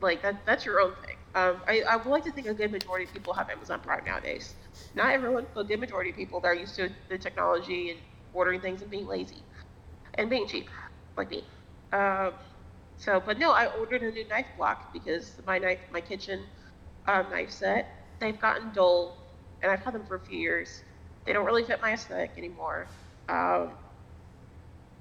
[0.00, 0.44] like that.
[0.44, 1.16] That's your own thing.
[1.34, 4.04] Um, I, I would like to think a good majority of people have Amazon Prime
[4.04, 4.54] nowadays.
[4.94, 8.00] Not everyone, but a good majority of people that are used to the technology and
[8.32, 9.42] ordering things and being lazy
[10.14, 10.68] and being cheap,
[11.16, 11.44] like me.
[11.92, 12.32] Um,
[12.96, 16.44] so, but no, I ordered a new knife block because my knife, my kitchen
[17.06, 19.18] um, knife set, they've gotten dull,
[19.62, 20.82] and I've had them for a few years.
[21.26, 22.88] They don't really fit my aesthetic anymore.
[23.28, 23.72] Um,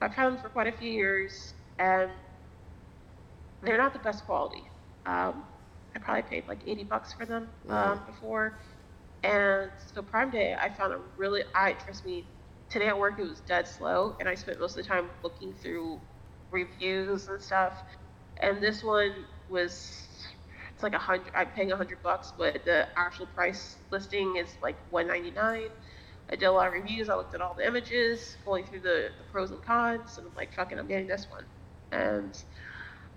[0.02, 2.10] I've had them for quite a few years, and
[3.62, 4.64] they're not the best quality.
[5.06, 5.44] Um,
[5.96, 8.60] I probably paid like 80 bucks for them um, before.
[9.24, 12.26] And so Prime Day, I found a really, I trust me,
[12.70, 15.54] today at work it was dead slow, and I spent most of the time looking
[15.54, 16.00] through
[16.52, 17.84] reviews and stuff.
[18.42, 19.12] And this one
[19.50, 20.01] was,
[20.82, 24.48] it's like a hundred, I'm paying a hundred bucks, but the actual price listing is
[24.64, 25.70] like 199
[26.32, 27.10] I did a lot of reviews.
[27.10, 30.36] I looked at all the images, going through the, the pros and cons, and I'm
[30.36, 31.44] like, fucking, I'm getting this one.
[31.92, 32.42] And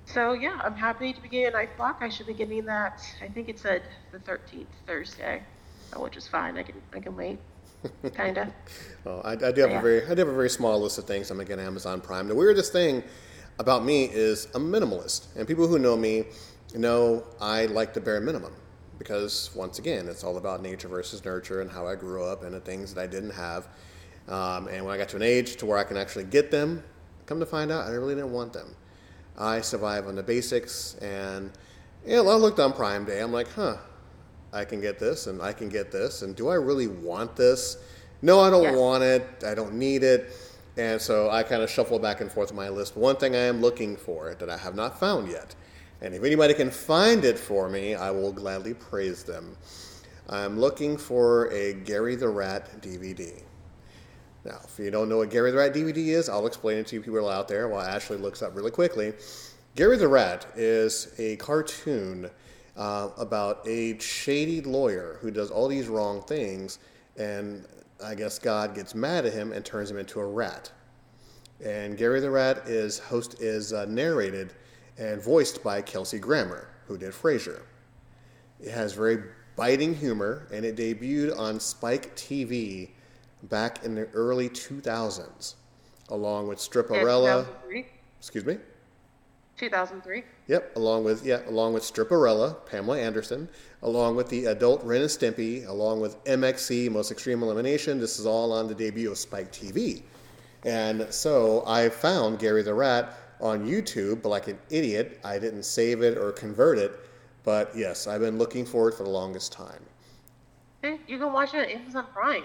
[0.05, 1.99] so yeah, I'm happy to be getting a knife block.
[2.01, 3.01] I should be getting that.
[3.23, 5.43] I think it said the 13th Thursday,
[5.97, 6.59] which is fine.
[6.59, 7.39] I can I can wait.
[8.17, 8.53] Kinda.
[9.05, 9.79] well, I, I, do have yeah.
[9.79, 12.01] a very I do have a very small list of things I'm gonna get Amazon
[12.01, 12.27] Prime.
[12.27, 13.05] The weirdest thing
[13.59, 16.25] about me is I'm a minimalist, and people who know me
[16.79, 18.55] know I like the bare minimum
[18.99, 22.55] because once again, it's all about nature versus nurture and how I grew up and
[22.55, 23.69] the things that I didn't have.
[24.29, 26.83] Um, and when I got to an age to where I can actually get them,
[27.27, 28.75] come to find out, I really didn't want them.
[29.37, 31.51] I survive on the basics, and
[32.07, 33.21] you know, I looked on Prime Day.
[33.21, 33.77] I'm like, huh,
[34.53, 37.79] I can get this, and I can get this, and do I really want this?
[38.23, 38.77] No, I don't yeah.
[38.77, 39.45] want it.
[39.45, 40.31] I don't need it.
[40.77, 42.97] And so I kind of shuffle back and forth my list.
[42.97, 45.55] One thing I am looking for that I have not found yet
[46.05, 49.57] and if anybody can find it for me, I will gladly praise them.
[50.29, 53.43] I'm looking for a Gary the Rat DVD.
[54.45, 56.97] Now, if you don't know what Gary the Rat DVD is, I'll explain it to
[56.97, 59.15] you people out there while Ashley looks up really quickly.
[59.77, 62.29] Gary the Rat is a cartoon
[62.77, 66.81] uh, about a shady lawyer who does all these wrong things,
[67.17, 67.65] and
[68.05, 70.71] I guess God gets mad at him and turns him into a rat.
[71.65, 74.53] And Gary the Rat is host is uh, narrated
[74.99, 77.63] and voiced by Kelsey Grammer, who did Frasier.
[78.61, 79.23] It has very
[79.57, 82.91] biting humor, and it debuted on Spike TV
[83.45, 85.55] back in the early 2000s,
[86.09, 87.47] along with Stripperella.
[87.71, 87.83] Yeah,
[88.19, 88.59] excuse me.
[89.57, 90.25] 2003.
[90.49, 93.49] Yep, along with yeah, along with Stripperella, Pamela Anderson,
[93.83, 98.01] along with the adult Ren and Stimpy, along with MXC, Most Extreme Elimination.
[98.01, 100.03] This is all on the debut of Spike TV.
[100.65, 105.65] And so I found Gary the Rat on YouTube, but like an idiot, I didn't
[105.65, 106.99] save it or convert it.
[107.45, 109.81] But yes, I've been looking for it for the longest time.
[110.83, 112.45] You can watch it on Amazon Prime.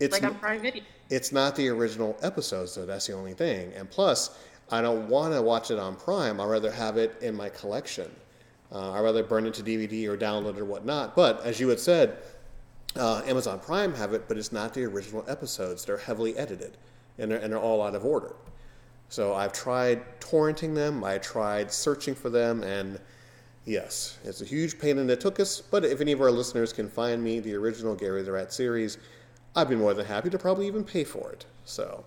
[0.00, 0.82] It's like on Prime Video.
[1.10, 2.86] It's not the original episodes, though.
[2.86, 3.72] That's the only thing.
[3.74, 4.38] And plus,
[4.70, 6.40] I don't want to watch it on Prime.
[6.40, 8.10] I'd rather have it in my collection.
[8.72, 11.14] Uh, I'd rather burn it to DVD or download it or whatnot.
[11.14, 12.18] But as you had said,
[12.96, 15.84] uh, Amazon Prime have it, but it's not the original episodes.
[15.84, 16.78] They're heavily edited,
[17.18, 18.34] and they're, and they're all out of order.
[19.12, 22.98] So I've tried torrenting them, I tried searching for them, and
[23.66, 26.88] yes, it's a huge pain in the tuchus, but if any of our listeners can
[26.88, 28.96] find me the original Gary the Rat series,
[29.54, 31.44] I'd be more than happy to probably even pay for it.
[31.66, 32.06] So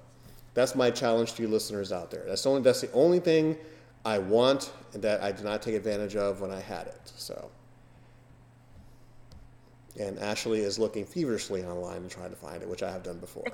[0.56, 2.24] that's my challenge to you listeners out there.
[2.26, 3.56] That's the only, that's the only thing
[4.04, 7.14] I want and that I did not take advantage of when I had it.
[7.16, 7.52] So.
[10.00, 13.20] And Ashley is looking feverishly online to try to find it, which I have done
[13.20, 13.46] before.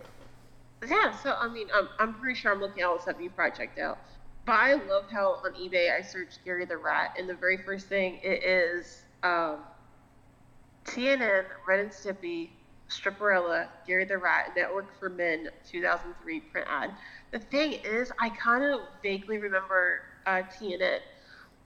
[0.88, 3.78] Yeah, so I mean, I'm, I'm pretty sure I'm looking at stuff you probably checked
[3.80, 4.00] out.
[4.46, 7.88] But I love how on eBay I searched Gary the Rat, and the very first
[7.88, 9.60] thing it is um,
[10.86, 12.50] TNN, Ren and Stimpy,
[12.90, 16.92] Stripperella, Gary the Rat, Network for Men, 2003 print ad.
[17.32, 21.00] The thing is, I kind of vaguely remember uh, TNN.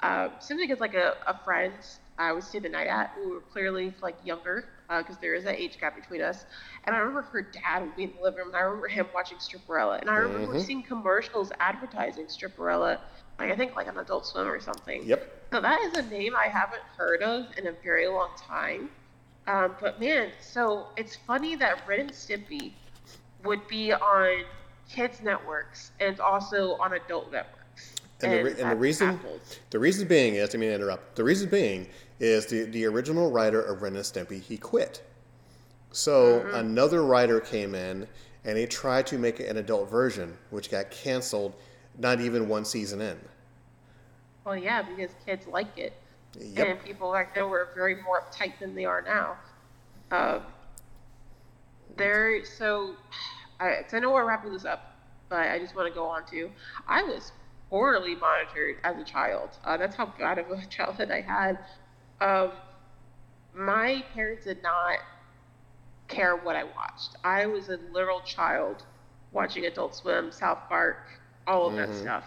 [0.01, 1.74] Uh, simply because like a, a friend
[2.18, 5.43] I would stay the night at who were clearly like younger because uh, there is
[5.45, 6.45] that age gap between us.
[6.86, 9.07] And I remember her dad would be in the living room, and I remember him
[9.13, 10.61] watching Stripperella, and I remember mm-hmm.
[10.61, 12.99] seeing commercials advertising Stripperella,
[13.39, 15.03] like I think like on Adult Swim or something.
[15.03, 15.49] Yep.
[15.51, 18.89] So that is a name I haven't heard of in a very long time.
[19.47, 22.73] Um, but man, so it's funny that Ren and Stimpy
[23.43, 24.43] would be on
[24.89, 27.95] kids networks and also on adult networks.
[28.21, 29.19] And, and the, re- and the reason
[29.71, 31.15] the reason being is I mean interrupt.
[31.15, 31.88] The reason being
[32.19, 35.03] is the the original writer of Ren and Stimpy he quit.
[35.95, 36.55] So mm-hmm.
[36.55, 38.05] another writer came in
[38.43, 41.55] and he tried to make an adult version, which got canceled
[41.97, 43.17] not even one season in.
[44.43, 45.93] Well, yeah, because kids like it,
[46.37, 46.67] yep.
[46.67, 49.37] and people back then were very more uptight than they are now.
[50.11, 50.39] Uh,
[51.95, 52.95] there, so
[53.61, 54.97] I, I know we're wrapping this up,
[55.29, 56.51] but I just want to go on to.
[56.89, 57.31] I was
[57.69, 59.51] poorly monitored as a child.
[59.63, 61.57] Uh, that's how bad of a childhood I had.
[62.19, 62.51] Um,
[63.53, 64.99] my parents did not
[66.07, 67.15] care what I watched.
[67.23, 68.83] I was a literal child
[69.31, 70.97] watching Adult Swim, South Park,
[71.47, 71.91] all of mm-hmm.
[71.91, 72.23] that stuff.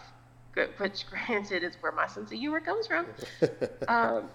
[0.79, 3.07] Which, granted, is where my sense of humor comes from.
[3.89, 4.29] um,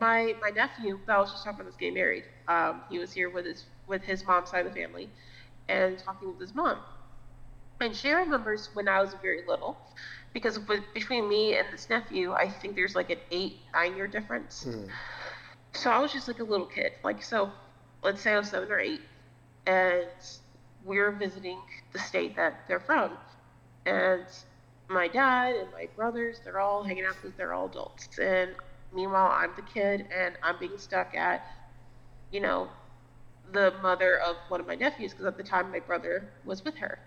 [0.00, 2.24] my my nephew that I was just talking about this getting married.
[2.46, 5.08] Um, he was here with his with his mom's side of the family,
[5.68, 6.78] and talking with his mom.
[7.80, 9.76] And she remembers when I was very little,
[10.32, 14.08] because with, between me and this nephew, I think there's like an eight nine year
[14.08, 14.66] difference.
[14.68, 14.88] Mm.
[15.72, 17.52] So I was just like a little kid, like so.
[18.02, 19.00] Let's say I was seven or eight,
[19.66, 20.06] and
[20.84, 21.58] we are visiting
[21.92, 23.18] the state that they're from,
[23.86, 24.24] and
[24.88, 28.08] my dad and my brothers, they're all hanging out because they're all adults.
[28.18, 28.54] And
[28.92, 31.46] meanwhile, I'm the kid and I'm being stuck at,
[32.32, 32.68] you know,
[33.52, 36.76] the mother of one of my nephews because at the time my brother was with
[36.78, 36.98] her.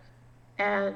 [0.57, 0.95] And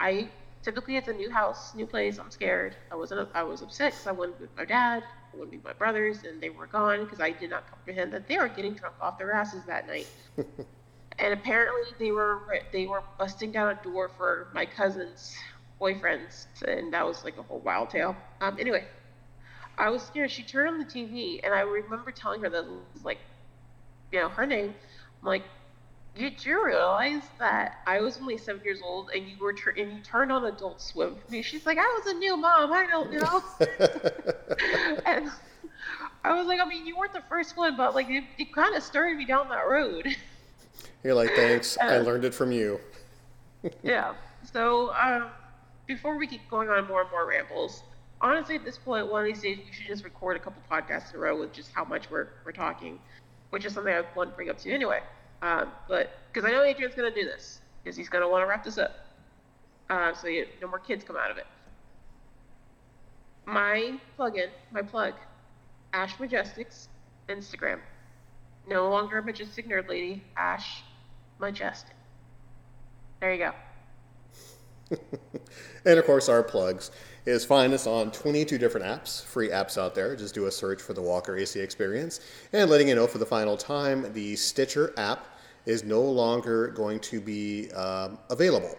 [0.00, 0.28] I
[0.62, 2.18] typically it's a new house, new place.
[2.18, 2.76] I'm scared.
[2.90, 3.28] I wasn't.
[3.34, 5.04] I was upset because I wouldn't with my dad.
[5.32, 8.26] I wouldn't be my brothers, and they were gone because I did not comprehend that
[8.28, 10.08] they were getting drunk off their asses that night.
[11.18, 12.40] and apparently they were
[12.72, 15.34] they were busting down a door for my cousin's
[15.80, 18.16] boyfriends, and that was like a whole wild tale.
[18.40, 18.86] Um, anyway,
[19.78, 20.30] I was scared.
[20.30, 23.18] She turned on the TV, and I remember telling her that it was like,
[24.12, 24.74] you know, her name.
[25.22, 25.44] I'm like,
[26.16, 29.92] did you realize that I was only seven years old and you were tur- and
[29.92, 31.42] you turned on Adult Swim for me?
[31.42, 32.72] She's like, I was a new mom.
[32.72, 33.42] I don't know.
[35.06, 35.30] and
[36.24, 38.74] I was like, I mean, you weren't the first one, but like, it, it kind
[38.74, 40.08] of started me down that road.
[41.04, 41.78] You're like, thanks.
[41.80, 42.80] I learned it from you.
[43.82, 44.14] yeah.
[44.52, 45.28] So, um,
[45.86, 47.82] before we keep going on more and more rambles,
[48.20, 51.10] honestly, at this point, one of these days, we should just record a couple podcasts
[51.10, 52.98] in a row with just how much we're, we're talking,
[53.50, 55.00] which is something I want to bring up to you anyway.
[55.42, 58.64] Um, but because I know Adrian's to do this, because he's to want to wrap
[58.64, 59.06] this up.
[59.88, 61.46] Uh, so you, no more kids come out of it.
[63.46, 65.14] My plug-in, my plug,
[65.92, 66.86] Ash Majestics,
[67.28, 67.80] Instagram.
[68.68, 70.82] No longer a majestic nerd lady, Ash
[71.40, 71.96] Majestic.
[73.20, 74.96] There you go.
[75.84, 76.90] and of course, our plugs
[77.26, 80.16] is find us on 22 different apps, free apps out there.
[80.16, 82.20] Just do a search for the Walker AC Experience.
[82.52, 85.26] And letting you know for the final time, the Stitcher app
[85.66, 88.76] is no longer going to be um, available.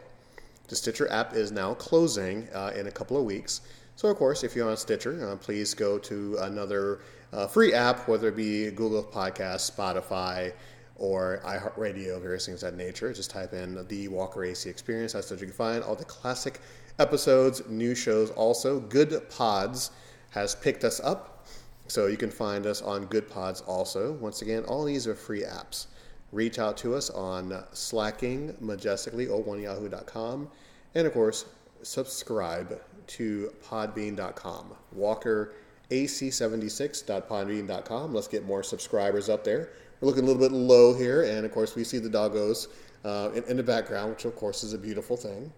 [0.68, 3.62] The Stitcher app is now closing uh, in a couple of weeks.
[3.96, 7.02] So, of course, if you're on Stitcher, uh, please go to another
[7.34, 10.54] uh, free app, whether it be Google Podcasts, Spotify,
[10.96, 13.12] or iHeartRadio, various things of that nature.
[13.12, 15.14] Just type in the Walker AC Experience.
[15.14, 15.84] That's what you can find.
[15.84, 16.60] All the classic
[17.00, 18.80] episodes, new shows also.
[18.80, 19.92] Goodpods
[20.30, 21.46] has picked us up.
[21.88, 24.14] So you can find us on Goodpods also.
[24.14, 25.88] Once again, all these are free apps.
[26.32, 30.50] Reach out to us on slacking majestically, o1yahoo.com.
[30.96, 31.46] And of course,
[31.84, 34.74] subscribe to podbean.com.
[34.94, 35.54] Walker
[35.92, 38.14] ac76.podbean.com.
[38.14, 39.70] Let's get more subscribers up there.
[40.00, 42.70] We're looking a little bit low here, and of course, we see the doggos
[43.04, 45.52] uh, in, in, the background, which of course is a beautiful thing.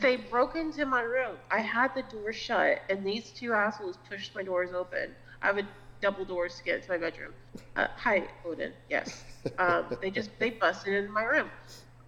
[0.00, 1.36] They broke into my room.
[1.50, 5.10] I had the door shut, and these two assholes pushed my doors open.
[5.42, 5.66] I a
[6.00, 7.32] double doors to get into my bedroom.
[7.76, 8.72] Uh, hi, Odin.
[8.88, 9.24] Yes.
[9.58, 11.50] Um, they just they busted into my room,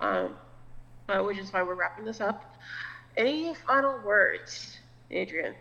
[0.01, 0.37] um,
[1.07, 2.57] but which is why we're wrapping this up.
[3.17, 4.79] Any final words,
[5.11, 5.55] Adrian?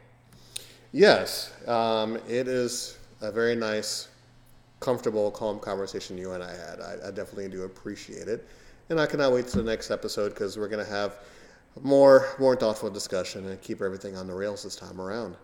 [0.91, 1.51] Yes.
[1.67, 4.09] Um, it is a very nice
[4.79, 6.79] comfortable, calm conversation you and I had.
[6.79, 8.47] I, I definitely do appreciate it,
[8.89, 11.19] and I cannot wait to the next episode because we're going to have
[11.81, 15.35] more more thoughtful discussion and keep everything on the rails this time around.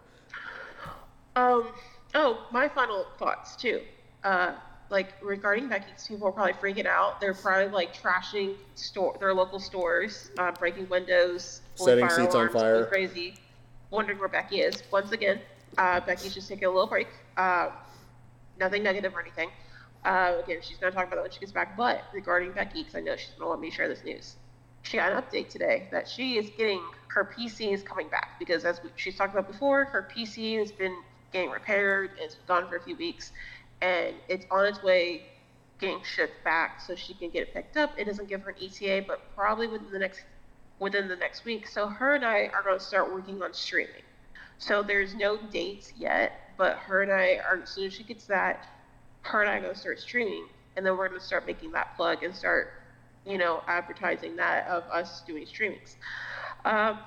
[1.36, 1.68] Um.
[2.16, 3.82] Oh, my final thoughts too.
[4.24, 4.54] Uh,
[4.90, 7.20] like regarding Becky's, people are probably freaking out.
[7.20, 12.62] They're probably like trashing store their local stores, uh, breaking windows, setting seats alarms, on
[12.62, 13.36] fire, crazy,
[13.92, 14.82] wondering where Becky is.
[14.92, 15.42] Once again,
[15.78, 17.08] uh, Becky's just taking a little break.
[17.36, 17.70] Uh,
[18.58, 19.50] nothing negative or anything.
[20.06, 21.76] Uh, again, she's going to talk about that when she gets back.
[21.76, 24.36] But regarding Becky, because I know she's going to let me share this news,
[24.84, 28.66] she got an update today that she is getting her PC is coming back because
[28.66, 30.96] as we, she's talked about before, her PC has been
[31.36, 32.12] getting repaired.
[32.18, 33.34] It's gone for a few weeks,
[33.82, 35.24] and it's on its way
[35.82, 37.92] getting shipped back so she can get it picked up.
[37.98, 40.24] It doesn't give her an ETA, but probably within the next
[40.80, 41.68] within the next week.
[41.68, 44.04] So her and I are going to start working on streaming.
[44.60, 48.26] So there's no dates yet, but her and I are as soon as she gets
[48.28, 48.68] that,
[49.24, 51.74] her and I are going to start streaming, and then we're going to start making
[51.74, 52.82] that plug and start,
[53.26, 55.96] you know, advertising that of us doing streamings.
[56.64, 57.00] Um,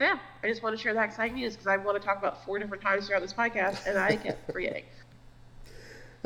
[0.00, 2.44] yeah, I just want to share that exciting news because I want to talk about
[2.44, 4.84] four different times throughout this podcast, and I kept forgetting.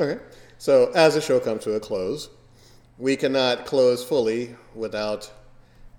[0.01, 0.17] Okay,
[0.57, 2.29] so as the show comes to a close,
[2.97, 5.29] we cannot close fully without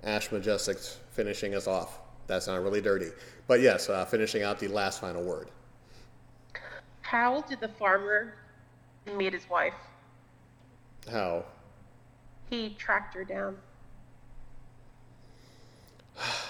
[0.03, 0.79] Ash Majestic
[1.11, 1.99] finishing us off.
[2.27, 3.11] That's not really dirty.
[3.47, 5.51] But yes, uh, finishing out the last final word.
[7.03, 8.37] How did the farmer
[9.16, 9.75] meet his wife?
[11.11, 11.45] How?
[12.49, 13.59] He tracked her down.